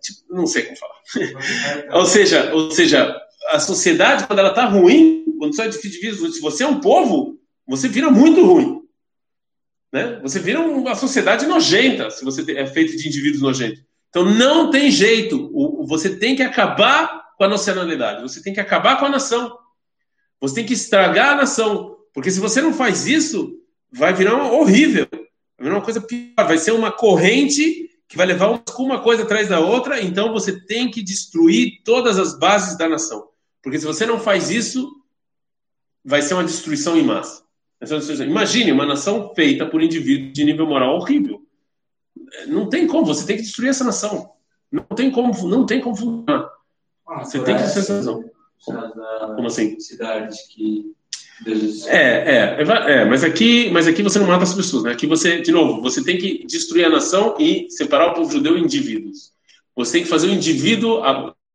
tipo, 0.00 0.34
não 0.34 0.46
sei 0.46 0.62
como 0.64 0.76
falar. 0.76 1.00
ou 1.92 2.06
seja, 2.06 2.52
ou 2.52 2.70
seja, 2.70 3.16
a 3.48 3.58
sociedade 3.58 4.26
quando 4.26 4.38
ela 4.38 4.50
está 4.50 4.66
ruim, 4.66 5.24
quando 5.38 5.54
você 5.54 5.62
é 5.62 5.68
difícil, 5.68 6.32
se 6.32 6.40
você 6.40 6.62
é 6.64 6.66
um 6.66 6.80
povo, 6.80 7.38
você 7.66 7.88
vira 7.88 8.10
muito 8.10 8.44
ruim. 8.44 8.80
Né? 9.92 10.20
Você 10.22 10.38
vira 10.38 10.60
uma 10.60 10.94
sociedade 10.94 11.46
nojenta 11.46 12.10
se 12.10 12.24
você 12.24 12.42
é 12.52 12.66
feito 12.66 12.96
de 12.96 13.08
indivíduos 13.08 13.42
nojentos. 13.42 13.82
Então 14.08 14.24
não 14.24 14.70
tem 14.70 14.90
jeito. 14.90 15.50
Você 15.86 16.16
tem 16.16 16.36
que 16.36 16.42
acabar 16.42 17.34
com 17.36 17.44
a 17.44 17.48
nacionalidade. 17.48 18.22
Você 18.22 18.42
tem 18.42 18.52
que 18.52 18.60
acabar 18.60 18.98
com 18.98 19.06
a 19.06 19.10
nação. 19.10 19.56
Você 20.40 20.56
tem 20.56 20.66
que 20.66 20.74
estragar 20.74 21.32
a 21.32 21.36
nação. 21.36 21.96
Porque 22.12 22.30
se 22.30 22.40
você 22.40 22.60
não 22.60 22.72
faz 22.72 23.06
isso, 23.06 23.56
vai 23.92 24.12
virar 24.12 24.52
horrível. 24.52 25.06
Vai 25.10 25.64
virar 25.64 25.76
uma 25.76 25.84
coisa 25.84 26.00
pior. 26.00 26.46
Vai 26.46 26.58
ser 26.58 26.72
uma 26.72 26.92
corrente 26.92 27.88
que 28.10 28.16
vai 28.16 28.26
levar 28.26 28.60
uma 28.76 29.00
coisa 29.00 29.22
atrás 29.22 29.48
da 29.48 29.60
outra, 29.60 30.02
então 30.02 30.32
você 30.32 30.60
tem 30.66 30.90
que 30.90 31.00
destruir 31.00 31.80
todas 31.84 32.18
as 32.18 32.36
bases 32.36 32.76
da 32.76 32.88
nação. 32.88 33.29
Porque 33.62 33.78
se 33.78 33.86
você 33.86 34.06
não 34.06 34.18
faz 34.18 34.50
isso, 34.50 35.02
vai 36.04 36.22
ser 36.22 36.34
uma 36.34 36.44
destruição 36.44 36.96
em 36.96 37.02
massa. 37.02 37.44
Imagine 38.26 38.72
uma 38.72 38.84
nação 38.84 39.34
feita 39.34 39.66
por 39.66 39.82
indivíduos 39.82 40.32
de 40.32 40.44
nível 40.44 40.66
moral 40.66 40.96
horrível. 40.96 41.42
Não 42.46 42.68
tem 42.68 42.86
como, 42.86 43.06
você 43.06 43.26
tem 43.26 43.36
que 43.36 43.42
destruir 43.42 43.70
essa 43.70 43.84
nação. 43.84 44.32
Não 44.70 44.84
tem 44.84 45.10
como, 45.10 45.32
não 45.48 45.64
tem 45.64 45.80
como 45.80 45.96
funcionar. 45.96 46.50
Ah, 47.06 47.24
você 47.24 47.42
tem 47.42 47.56
que 47.56 47.62
destruir 47.62 47.84
essa 47.84 47.96
nação. 47.96 48.30
Como 49.34 49.46
assim? 49.46 49.80
Cidades 49.80 50.46
que 50.48 50.94
é, 51.86 51.96
é, 51.96 52.56
é, 52.58 52.92
é, 52.92 53.04
mas 53.06 53.24
aqui, 53.24 53.70
mas 53.70 53.86
aqui 53.86 54.02
você 54.02 54.18
não 54.18 54.26
mata 54.26 54.42
as 54.42 54.52
pessoas, 54.52 54.82
né? 54.82 54.92
Aqui 54.92 55.06
você, 55.06 55.40
de 55.40 55.50
novo, 55.50 55.80
você 55.80 56.04
tem 56.04 56.18
que 56.18 56.44
destruir 56.46 56.84
a 56.84 56.90
nação 56.90 57.34
e 57.38 57.66
separar 57.70 58.10
o 58.10 58.14
povo 58.14 58.30
judeu 58.30 58.58
em 58.58 58.64
indivíduos. 58.64 59.32
Você 59.74 59.92
tem 59.92 60.02
que 60.02 60.08
fazer 60.08 60.26
o 60.26 60.32
indivíduo. 60.32 61.02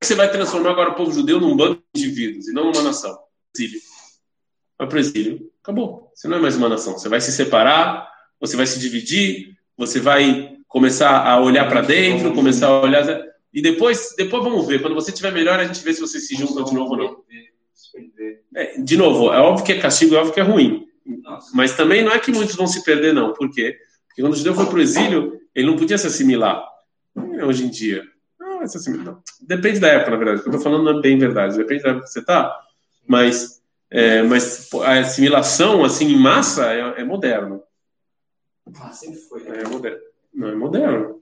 Você 0.06 0.14
vai 0.14 0.32
transformar 0.32 0.70
agora 0.70 0.92
o 0.92 0.94
povo 0.94 1.12
judeu 1.12 1.40
num 1.40 1.58
bando 1.58 1.82
de 1.92 2.04
indivíduos 2.04 2.48
e 2.48 2.54
não 2.54 2.66
numa 2.66 2.84
nação. 2.84 3.18
Exílio. 3.56 3.82
Vai 4.78 4.88
para 4.88 4.98
o 4.98 5.00
exílio. 5.00 5.52
Acabou. 5.64 6.12
Você 6.14 6.28
não 6.28 6.38
é 6.38 6.40
mais 6.40 6.56
uma 6.56 6.70
nação. 6.70 6.94
Você 6.94 7.10
vai 7.10 7.20
se 7.20 7.32
separar, 7.32 8.08
você 8.40 8.56
vai 8.56 8.68
se 8.68 8.80
dividir, 8.80 9.58
você 9.76 10.00
vai 10.00 10.58
começar 10.68 11.28
a 11.28 11.42
olhar 11.42 11.68
para 11.68 11.82
dentro, 11.82 12.36
começar 12.36 12.68
a 12.68 12.82
olhar. 12.82 13.04
E 13.52 13.64
depois, 13.64 14.14
depois 14.16 14.44
vamos 14.44 14.68
ver. 14.68 14.80
Quando 14.80 14.94
você 14.94 15.10
estiver 15.10 15.32
melhor, 15.32 15.60
a 15.60 15.66
gente 15.66 15.84
vê 15.84 15.92
se 15.92 16.02
você 16.02 16.20
se 16.20 16.36
junta 16.36 16.64
de 16.64 16.76
novo 16.76 16.92
ou 16.92 16.98
não. 16.98 17.24
É, 18.54 18.80
de 18.80 18.96
novo, 18.98 19.34
é 19.34 19.40
óbvio 19.40 19.66
que 19.66 19.72
é 19.72 19.80
castigo, 19.80 20.14
é 20.14 20.20
óbvio 20.20 20.36
que 20.36 20.40
é 20.40 20.44
ruim. 20.44 20.88
Mas 21.52 21.76
também 21.76 22.04
não 22.04 22.12
é 22.12 22.20
que 22.20 22.32
muitos 22.32 22.56
vão 22.56 22.68
se 22.68 22.84
perder, 22.84 23.12
não. 23.12 23.34
Por 23.34 23.50
quê? 23.50 23.76
Porque 24.08 24.22
quando 24.22 24.34
o 24.34 24.38
judeu 24.38 24.54
foi 24.54 24.68
para 24.68 24.76
o 24.76 24.82
exílio, 24.82 25.42
ele 25.56 25.66
não 25.66 25.78
podia 25.78 25.98
se 25.98 26.06
assimilar. 26.06 26.64
É 27.40 27.44
hoje 27.44 27.66
em 27.66 27.70
dia. 27.70 28.04
Não, 28.66 28.68
se 28.68 28.78
assimilar. 28.78 29.20
Depende 29.42 29.80
da 29.80 29.88
época, 29.90 30.12
na 30.12 30.18
verdade. 30.18 30.40
O 30.40 30.44
que 30.44 30.50
eu 30.50 30.56
estou 30.56 30.72
falando 30.72 30.84
não 30.84 31.00
é 31.00 31.02
bem 31.02 31.18
verdade. 31.18 31.58
Depende 31.58 31.84
da 31.84 31.90
época 31.90 32.06
que 32.06 32.12
você 32.12 32.20
está. 32.20 32.60
Mas, 33.08 33.62
é, 33.92 34.24
mas 34.24 34.70
a 34.84 35.00
assimilação, 35.00 35.84
assim, 35.84 36.08
em 36.08 36.18
massa, 36.18 36.74
é, 36.74 37.02
é 37.02 37.04
moderno. 37.04 37.62
Ah, 38.80 38.92
sempre 38.92 39.20
foi. 39.20 39.48
É 39.48 39.68
moderno. 39.68 40.00
Não, 40.34 40.48
é 40.50 40.56
moderno. 40.56 41.22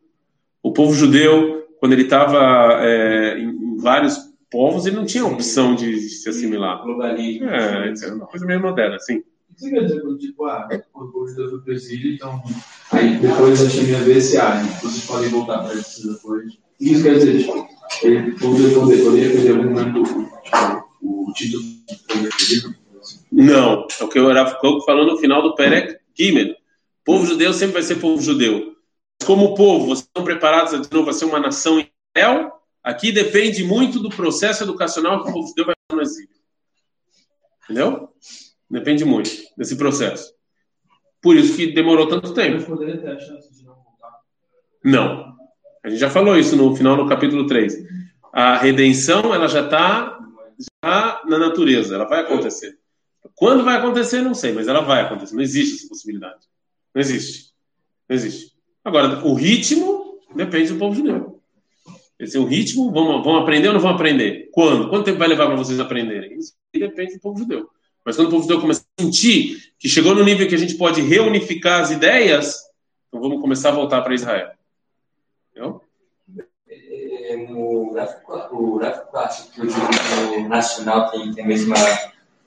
O 0.61 0.71
povo 0.71 0.93
judeu, 0.93 1.67
quando 1.79 1.93
ele 1.93 2.03
estava 2.03 2.81
é, 2.81 3.37
em 3.37 3.77
vários 3.77 4.17
povos 4.49 4.85
ele 4.85 4.95
não 4.95 5.05
tinha 5.05 5.25
opção 5.25 5.75
de 5.75 5.99
se 5.99 6.29
assimilar. 6.29 6.83
Globalismo. 6.83 7.49
É, 7.49 7.93
é 8.03 8.13
uma 8.13 8.27
coisa 8.27 8.45
meio 8.45 8.61
moderna, 8.61 8.95
assim. 8.95 9.17
O 9.17 9.55
que 9.55 9.61
você 9.61 9.69
quer 9.69 9.85
dizer 9.85 10.17
tipo, 10.17 10.45
ah, 10.45 10.67
o 10.95 11.07
povo 11.07 11.27
foi 11.27 11.59
para 11.59 11.69
o 11.69 11.73
exílio, 11.73 12.15
então 12.15 12.41
aí 12.91 13.17
depois 13.17 13.61
a 13.61 13.69
China 13.69 13.99
vê 13.99 14.19
se 14.19 14.37
ah, 14.37 14.63
vocês 14.81 15.05
podem 15.05 15.29
voltar 15.29 15.59
para 15.59 15.73
esses 15.73 16.07
apoios. 16.07 16.59
Isso 16.79 17.03
quer 17.03 17.15
dizer, 17.15 17.39
tipo, 17.39 17.67
ele 18.03 18.31
poderia, 18.37 19.03
poderia 19.03 19.31
perder 19.31 19.51
algum 19.51 19.69
momento 19.69 20.03
tipo, 20.43 20.89
o 21.01 21.33
título 21.33 21.63
de 21.63 22.77
Não, 23.31 23.87
é 23.99 24.03
o 24.03 24.07
que 24.07 24.19
eu 24.19 24.29
era 24.29 24.59
falando 24.85 25.11
no 25.11 25.17
final 25.17 25.41
do 25.41 25.55
Perek 25.55 25.97
Gimel. 26.17 26.55
Povo 27.03 27.25
judeu 27.25 27.53
sempre 27.53 27.73
vai 27.73 27.83
ser 27.83 27.95
povo 27.95 28.21
judeu. 28.21 28.75
como 29.25 29.55
povo, 29.55 29.87
vocês 29.87 30.07
estão 30.07 30.23
preparados 30.23 30.87
de 30.87 30.93
novo 30.93 31.09
a 31.09 31.13
ser 31.13 31.25
uma 31.25 31.39
nação 31.39 31.79
em 31.79 31.89
Israel? 32.15 32.51
Aqui 32.83 33.11
depende 33.11 33.63
muito 33.63 33.99
do 33.99 34.09
processo 34.09 34.63
educacional 34.63 35.23
que 35.23 35.29
o 35.29 35.33
povo 35.33 35.47
de 35.47 35.53
Deus 35.53 35.67
vai 35.67 35.75
fazer 35.89 35.95
no 35.95 36.01
exílio. 36.01 36.35
Entendeu? 37.63 38.09
Depende 38.69 39.05
muito 39.05 39.31
desse 39.57 39.75
processo. 39.77 40.33
Por 41.21 41.37
isso 41.37 41.55
que 41.55 41.71
demorou 41.71 42.07
tanto 42.07 42.33
tempo. 42.33 42.65
Não. 44.83 45.32
A 45.83 45.89
gente 45.89 45.99
já 45.99 46.09
falou 46.09 46.37
isso 46.37 46.55
no 46.55 46.75
final 46.75 46.95
do 46.95 47.07
capítulo 47.07 47.45
3. 47.45 47.85
A 48.31 48.57
redenção, 48.57 49.33
ela 49.33 49.47
já 49.47 49.65
está 49.65 50.19
já 50.83 51.21
na 51.27 51.37
natureza, 51.37 51.95
ela 51.95 52.05
vai 52.05 52.21
acontecer. 52.21 52.77
Quando 53.35 53.63
vai 53.63 53.77
acontecer, 53.77 54.21
não 54.21 54.33
sei, 54.33 54.53
mas 54.53 54.67
ela 54.67 54.81
vai 54.81 55.01
acontecer. 55.01 55.35
Não 55.35 55.41
existe 55.41 55.75
essa 55.75 55.89
possibilidade. 55.89 56.39
Não 56.95 57.01
existe. 57.01 57.51
Não 58.07 58.15
existe. 58.15 58.53
Agora, 58.83 59.25
o 59.25 59.33
ritmo 59.33 60.19
depende 60.35 60.71
do 60.71 60.79
povo 60.79 60.95
judeu. 60.95 61.41
Esse 62.19 62.37
é 62.37 62.39
o 62.39 62.45
ritmo, 62.45 62.91
vão, 62.91 63.21
vão 63.21 63.37
aprender 63.37 63.67
ou 63.67 63.73
não 63.73 63.81
vão 63.81 63.91
aprender? 63.91 64.49
Quando? 64.51 64.89
Quanto 64.89 65.05
tempo 65.05 65.19
vai 65.19 65.27
levar 65.27 65.47
para 65.47 65.55
vocês 65.55 65.79
aprenderem? 65.79 66.37
Isso 66.37 66.53
depende 66.73 67.15
do 67.15 67.19
povo 67.19 67.39
judeu. 67.39 67.69
Mas 68.05 68.15
quando 68.15 68.27
o 68.27 68.31
povo 68.31 68.43
judeu 68.43 68.61
começar 68.61 68.85
a 68.97 69.01
sentir 69.01 69.73
que 69.79 69.89
chegou 69.89 70.15
no 70.15 70.23
nível 70.23 70.47
que 70.47 70.55
a 70.55 70.57
gente 70.57 70.75
pode 70.75 71.01
reunificar 71.01 71.81
as 71.81 71.91
ideias, 71.91 72.55
então 73.07 73.21
vamos 73.21 73.41
começar 73.41 73.69
a 73.69 73.73
voltar 73.73 74.01
para 74.01 74.15
Israel. 74.15 74.51
Entendeu? 75.53 75.81
É, 76.67 77.47
no 77.47 77.91
gráfico 77.93 78.33
o 78.51 78.79
nacional 80.47 81.11
tem, 81.11 81.31
tem 81.31 81.43
a 81.43 81.47
mesma 81.47 81.75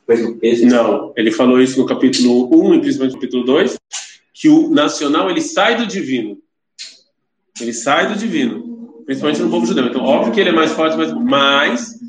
coisa 0.05 0.27
do 0.27 0.37
peso? 0.37 0.67
Não, 0.67 1.13
ele 1.17 1.31
falou 1.31 1.61
isso 1.61 1.79
no 1.79 1.87
capítulo 1.87 2.49
1 2.69 2.75
e 2.75 2.81
principalmente 2.81 3.15
no 3.15 3.21
capítulo 3.21 3.45
2, 3.45 3.79
que 4.35 4.49
o 4.49 4.69
nacional 4.69 5.31
ele 5.31 5.41
sai 5.41 5.77
do 5.77 5.87
divino. 5.87 6.37
Ele 7.61 7.73
sai 7.73 8.09
do 8.09 8.19
divino, 8.19 9.03
principalmente 9.07 9.41
no 9.41 9.51
povo 9.51 9.67
judeu. 9.67 9.87
Então, 9.87 10.03
óbvio 10.03 10.33
que 10.33 10.41
ele 10.41 10.51
é 10.51 10.53
mais 10.53 10.73
forte, 10.73 10.97
mas, 10.97 11.13
mas 11.13 12.01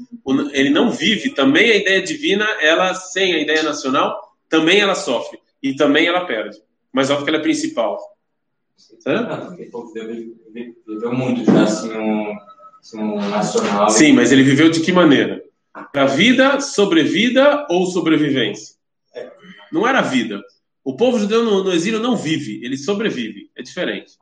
ele 0.51 0.71
não 0.71 0.89
vive. 0.89 1.29
Também 1.29 1.69
a 1.69 1.75
ideia 1.75 2.01
divina, 2.01 2.45
ela 2.59 2.95
sem 2.95 3.33
a 3.35 3.39
ideia 3.39 3.61
nacional, 3.61 4.35
também 4.49 4.79
ela 4.79 4.95
sofre 4.95 5.39
e 5.61 5.75
também 5.75 6.07
ela 6.07 6.25
perde. 6.25 6.57
Mas 6.91 7.11
óbvio 7.11 7.25
que 7.25 7.29
ela 7.29 7.39
é 7.39 7.43
principal. 7.43 7.97
Viveu 10.85 11.13
muito 11.13 11.43
já 11.45 11.63
assim 11.63 11.91
um, 11.91 12.37
assim, 12.79 12.99
um 12.99 13.29
nacional. 13.29 13.89
Sim, 13.89 14.13
mas 14.13 14.31
ele 14.31 14.43
viveu 14.43 14.69
de 14.69 14.79
que 14.81 14.91
maneira? 14.91 15.43
Para 15.91 16.05
vida, 16.05 16.59
sobrevida 16.59 17.65
ou 17.69 17.85
sobrevivência? 17.87 18.75
Não 19.71 19.87
era 19.87 20.01
vida. 20.01 20.41
O 20.83 20.95
povo 20.95 21.19
judeu 21.19 21.43
no, 21.43 21.65
no, 21.65 21.73
exílio 21.73 21.99
não 21.99 22.15
vive, 22.15 22.63
ele 22.63 22.77
sobrevive. 22.77 23.49
É 23.57 23.61
diferente. 23.61 24.13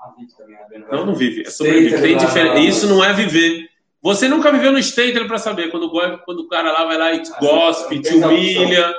Não, 0.92 1.06
não 1.06 1.14
vive, 1.14 1.44
é 1.44 1.50
sobrevive. 1.52 2.68
Isso 2.68 2.88
não 2.88 3.04
é 3.04 3.14
viver. 3.14 3.70
Você 4.02 4.28
nunca 4.28 4.52
viveu 4.52 4.72
no 4.72 4.80
Stater 4.80 5.28
para 5.28 5.38
saber 5.38 5.70
quando, 5.70 5.90
quando 6.26 6.40
o 6.40 6.48
cara 6.48 6.72
lá 6.72 6.86
vai 6.86 6.98
lá 6.98 7.14
e 7.14 7.22
te 7.22 7.32
gospe, 7.40 8.02
te 8.02 8.16
humilha. 8.16 8.94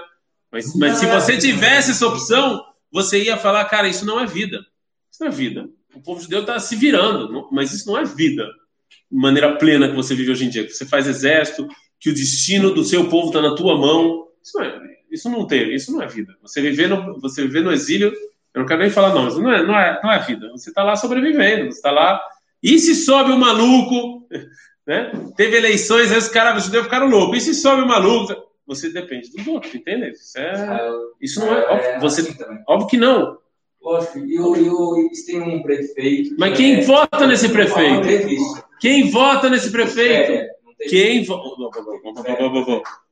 Mas, 0.50 0.74
mas 0.76 0.98
se 0.98 1.06
você 1.06 1.36
tivesse 1.36 1.90
essa 1.90 2.06
opção, 2.06 2.64
você 2.90 3.24
ia 3.24 3.36
falar, 3.36 3.64
cara, 3.66 3.88
isso 3.88 4.06
não 4.06 4.20
é 4.20 4.26
vida. 4.26 4.64
Isso 5.16 5.24
não 5.24 5.28
é 5.28 5.34
vida. 5.34 5.66
O 5.94 6.00
povo 6.02 6.20
judeu 6.20 6.40
está 6.40 6.60
se 6.60 6.76
virando, 6.76 7.48
mas 7.50 7.72
isso 7.72 7.86
não 7.86 7.96
é 7.96 8.04
vida. 8.04 8.46
De 9.10 9.18
maneira 9.18 9.56
plena 9.56 9.88
que 9.88 9.94
você 9.94 10.14
vive 10.14 10.30
hoje 10.30 10.44
em 10.44 10.50
dia. 10.50 10.64
Que 10.64 10.72
você 10.72 10.84
faz 10.84 11.06
exército, 11.06 11.66
que 11.98 12.10
o 12.10 12.14
destino 12.14 12.74
do 12.74 12.84
seu 12.84 13.08
povo 13.08 13.28
está 13.28 13.40
na 13.40 13.54
tua 13.54 13.78
mão. 13.78 14.26
Isso 14.42 14.58
não, 14.58 14.64
é, 14.66 14.80
isso 15.10 15.30
não 15.30 15.46
teve, 15.46 15.74
isso 15.74 15.90
não 15.90 16.02
é 16.02 16.06
vida. 16.06 16.36
Você 16.42 16.60
viver 16.60 16.88
no, 16.88 17.18
você 17.18 17.40
viver 17.42 17.62
no 17.62 17.72
exílio, 17.72 18.12
eu 18.52 18.60
não 18.60 18.66
quero 18.66 18.82
nem 18.82 18.90
falar, 18.90 19.14
não, 19.14 19.26
isso 19.26 19.40
não 19.40 19.50
é, 19.50 19.66
não 19.66 19.74
é, 19.74 20.00
não 20.04 20.12
é 20.12 20.18
vida. 20.18 20.50
Você 20.50 20.68
está 20.68 20.82
lá 20.82 20.94
sobrevivendo, 20.96 21.64
você 21.64 21.78
está 21.78 21.90
lá. 21.90 22.22
E 22.62 22.78
se 22.78 22.94
sobe 22.94 23.32
o 23.32 23.38
maluco, 23.38 24.28
né? 24.86 25.12
Teve 25.34 25.56
eleições, 25.56 26.12
aí 26.12 26.18
os 26.18 26.28
caras 26.28 26.62
judeus 26.62 26.84
ficaram 26.84 27.08
loucos. 27.08 27.38
E 27.38 27.40
se 27.40 27.54
sobe 27.54 27.80
o 27.80 27.88
maluco? 27.88 28.34
Você 28.66 28.90
depende 28.90 29.30
dos 29.30 29.46
outros, 29.46 29.74
entende? 29.74 30.10
Isso, 30.10 30.38
é, 30.38 30.90
isso 31.22 31.40
não 31.40 31.54
é. 31.54 31.58
é 31.58 31.68
óbvio, 31.68 32.00
você, 32.00 32.20
assim 32.20 32.36
óbvio 32.68 32.88
que 32.88 32.98
não. 32.98 33.38
Lógico, 33.86 34.18
e 34.18 35.06
eles 35.06 35.24
têm 35.24 35.40
um 35.40 35.62
prefeito. 35.62 36.34
Mas 36.36 36.56
quem 36.56 36.78
é, 36.78 36.80
vota 36.80 37.24
nesse 37.24 37.48
prefeito? 37.48 38.08
Quem 38.80 39.08
vota 39.08 39.48
nesse 39.48 39.70
prefeito? 39.70 40.52
Quem 40.90 41.24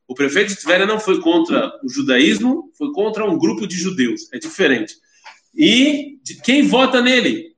O 0.05 0.13
prefeito 0.13 0.49
de 0.49 0.59
Tveria 0.59 0.85
não 0.85 0.99
foi 0.99 1.21
contra 1.21 1.71
o 1.81 1.87
judaísmo, 1.87 2.73
foi 2.77 2.91
contra 2.91 3.23
um 3.23 3.37
grupo 3.37 3.65
de 3.65 3.77
judeus. 3.77 4.27
É 4.33 4.37
diferente. 4.37 4.95
E 5.55 6.17
quem 6.43 6.63
vota 6.63 7.01
nele? 7.01 7.55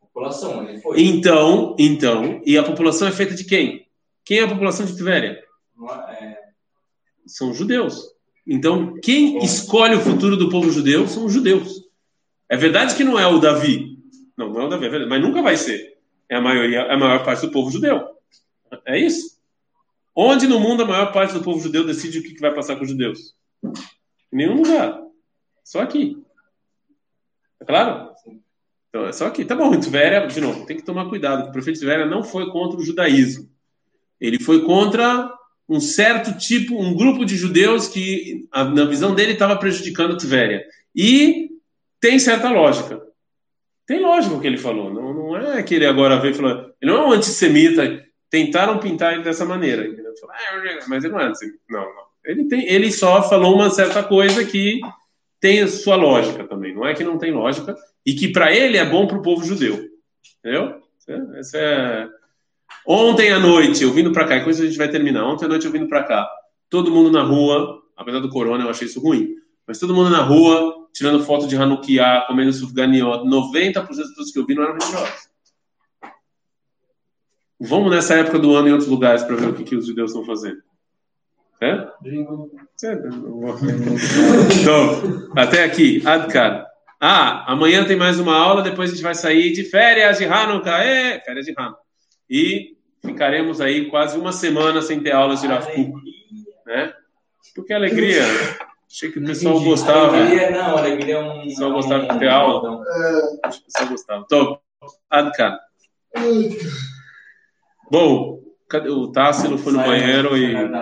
População, 0.00 0.68
ele 0.68 0.80
foi. 0.80 1.02
Então, 1.02 1.76
então, 1.78 2.42
e 2.44 2.58
a 2.58 2.64
população 2.64 3.06
é 3.06 3.12
feita 3.12 3.32
de 3.32 3.44
quem? 3.44 3.86
Quem 4.24 4.38
é 4.40 4.42
a 4.42 4.48
população 4.48 4.84
de 4.84 4.96
Tveria? 4.96 5.40
É... 6.20 6.36
São 7.28 7.54
judeus. 7.54 8.12
Então, 8.44 8.98
quem 9.00 9.38
escolhe 9.38 9.94
o 9.94 10.00
futuro 10.00 10.36
do 10.36 10.48
povo 10.48 10.72
judeu 10.72 11.06
são 11.06 11.26
os 11.26 11.32
judeus. 11.32 11.83
É 12.54 12.56
verdade 12.56 12.94
que 12.94 13.02
não 13.02 13.18
é 13.18 13.26
o 13.26 13.40
Davi. 13.40 13.98
Não, 14.36 14.48
não 14.48 14.60
é 14.60 14.64
o 14.66 14.68
Davi, 14.68 14.86
é 14.86 14.88
verdade, 14.88 15.10
mas 15.10 15.20
nunca 15.20 15.42
vai 15.42 15.56
ser. 15.56 15.98
É 16.28 16.36
a 16.36 16.40
maioria, 16.40 16.82
é 16.82 16.94
a 16.94 16.96
maior 16.96 17.24
parte 17.24 17.44
do 17.44 17.50
povo 17.50 17.68
judeu. 17.68 18.00
É 18.86 18.96
isso. 18.96 19.40
Onde 20.14 20.46
no 20.46 20.60
mundo 20.60 20.84
a 20.84 20.86
maior 20.86 21.12
parte 21.12 21.34
do 21.34 21.42
povo 21.42 21.60
judeu 21.60 21.84
decide 21.84 22.20
o 22.20 22.22
que 22.22 22.40
vai 22.40 22.54
passar 22.54 22.76
com 22.76 22.84
os 22.84 22.88
judeus? 22.88 23.34
Em 24.32 24.36
nenhum 24.36 24.54
lugar. 24.54 25.00
Só 25.64 25.80
aqui. 25.80 26.16
É 27.60 27.64
claro? 27.64 28.12
Então, 28.88 29.04
é 29.04 29.12
só 29.12 29.26
aqui. 29.26 29.44
Tá 29.44 29.56
bom, 29.56 29.72
Tveria, 29.80 30.24
de 30.24 30.40
novo, 30.40 30.64
tem 30.64 30.76
que 30.76 30.84
tomar 30.84 31.08
cuidado. 31.08 31.48
O 31.48 31.52
prefeito 31.52 31.80
Tveria 31.80 32.06
não 32.06 32.22
foi 32.22 32.52
contra 32.52 32.78
o 32.78 32.84
judaísmo. 32.84 33.50
Ele 34.20 34.38
foi 34.38 34.64
contra 34.64 35.28
um 35.68 35.80
certo 35.80 36.38
tipo, 36.38 36.80
um 36.80 36.94
grupo 36.94 37.24
de 37.24 37.36
judeus 37.36 37.88
que, 37.88 38.48
na 38.52 38.84
visão 38.84 39.12
dele, 39.12 39.32
estava 39.32 39.56
prejudicando 39.56 40.16
Tveria. 40.16 40.64
E 40.94 41.50
tem 42.04 42.18
certa 42.18 42.50
lógica. 42.50 43.00
Tem 43.86 43.98
lógica 43.98 44.34
o 44.34 44.40
que 44.40 44.46
ele 44.46 44.58
falou. 44.58 44.92
Não, 44.92 45.14
não 45.14 45.52
é 45.54 45.62
que 45.62 45.74
ele 45.74 45.86
agora 45.86 46.20
veio 46.20 46.34
falando. 46.34 46.70
Ele 46.78 46.92
não 46.92 47.00
é 47.00 47.06
um 47.06 47.12
antissemita 47.12 48.04
tentaram 48.28 48.78
pintar 48.78 49.14
ele 49.14 49.22
dessa 49.22 49.46
maneira. 49.46 49.86
Ah, 50.28 50.84
mas 50.86 51.02
ele 51.02 51.14
não 51.14 51.20
é 51.20 51.28
assim. 51.28 51.50
Não, 51.70 51.80
não. 51.80 52.04
Ele, 52.22 52.44
tem, 52.44 52.66
ele 52.66 52.92
só 52.92 53.26
falou 53.26 53.54
uma 53.54 53.70
certa 53.70 54.02
coisa 54.02 54.44
que 54.44 54.82
tem 55.40 55.66
sua 55.66 55.96
lógica 55.96 56.44
também. 56.44 56.74
Não 56.74 56.86
é 56.86 56.92
que 56.92 57.02
não 57.02 57.16
tem 57.16 57.32
lógica 57.32 57.74
e 58.04 58.12
que 58.12 58.28
para 58.28 58.52
ele 58.52 58.76
é 58.76 58.84
bom 58.84 59.06
para 59.06 59.16
o 59.16 59.22
povo 59.22 59.42
judeu. 59.42 59.88
Entendeu? 60.40 60.82
Essa 61.38 61.56
é... 61.58 62.08
Ontem 62.86 63.32
à 63.32 63.38
noite, 63.38 63.82
eu 63.82 63.92
vindo 63.92 64.12
para 64.12 64.26
cá, 64.26 64.44
coisa 64.44 64.62
a 64.62 64.66
gente 64.66 64.76
vai 64.76 64.90
terminar. 64.90 65.24
Ontem 65.24 65.46
à 65.46 65.48
noite, 65.48 65.64
eu 65.64 65.72
vindo 65.72 65.88
para 65.88 66.02
cá, 66.02 66.28
todo 66.68 66.90
mundo 66.90 67.10
na 67.10 67.22
rua, 67.22 67.82
apesar 67.96 68.20
do 68.20 68.28
corona, 68.28 68.64
eu 68.64 68.68
achei 68.68 68.86
isso 68.86 69.00
ruim, 69.00 69.36
mas 69.66 69.78
todo 69.78 69.94
mundo 69.94 70.10
na 70.10 70.20
rua, 70.20 70.83
tirando 70.94 71.24
foto 71.24 71.48
de 71.48 71.56
Hanukkah, 71.56 72.24
comendo 72.28 72.52
sufganiot. 72.52 73.24
90% 73.24 73.74
das 73.74 73.88
pessoas 73.88 74.30
que 74.30 74.38
eu 74.38 74.46
vi 74.46 74.54
não 74.54 74.62
eram 74.62 74.74
religiosas. 74.74 75.28
Vamos 77.60 77.90
nessa 77.90 78.14
época 78.14 78.38
do 78.38 78.54
ano 78.54 78.68
em 78.68 78.72
outros 78.72 78.88
lugares 78.88 79.22
para 79.22 79.36
ver 79.36 79.48
o 79.48 79.54
que, 79.54 79.64
que 79.64 79.76
os 79.76 79.86
judeus 79.86 80.10
estão 80.10 80.24
fazendo. 80.24 80.62
É? 81.60 81.88
Então, 84.60 85.30
até 85.36 85.64
aqui, 85.64 86.02
Adkar. 86.06 86.66
Ah, 87.00 87.52
amanhã 87.52 87.84
tem 87.84 87.96
mais 87.96 88.18
uma 88.18 88.36
aula, 88.36 88.62
depois 88.62 88.90
a 88.90 88.94
gente 88.94 89.02
vai 89.02 89.14
sair 89.14 89.52
de 89.52 89.64
férias 89.64 90.18
de 90.18 90.24
Hanukkah. 90.24 90.84
É, 90.84 91.20
férias 91.20 91.46
de 91.46 91.54
Hanukkah. 91.56 91.80
E 92.30 92.76
ficaremos 93.04 93.60
aí 93.60 93.90
quase 93.90 94.18
uma 94.18 94.32
semana 94.32 94.80
sem 94.80 95.00
ter 95.00 95.12
aulas 95.12 95.40
de 95.40 95.46
Rav 95.46 95.66
né? 96.66 96.94
Porque 97.54 97.72
alegria. 97.72 98.22
Achei 98.94 99.10
que 99.10 99.18
o 99.18 99.24
pessoal 99.24 99.60
gostava. 99.60 100.16
Alegria 100.16 100.50
não, 100.52 100.78
alegria 100.78 101.14
é 101.16 101.18
um. 101.20 101.40
O 101.40 101.42
pessoal 101.42 101.72
gostava 101.72 102.06
de 102.06 102.16
ter 102.16 102.28
aula. 102.28 102.80
Acho 103.42 103.58
que 103.58 103.64
o 103.64 103.72
pessoal 103.72 103.90
gostava. 103.90 104.22
Então, 104.24 104.60
Adkar. 105.10 105.58
Bom, 107.90 108.38
o 108.88 109.10
Tássilo 109.10 109.58
foi 109.58 109.72
no 109.72 109.80
banheiro 109.80 110.36
e 110.36 110.68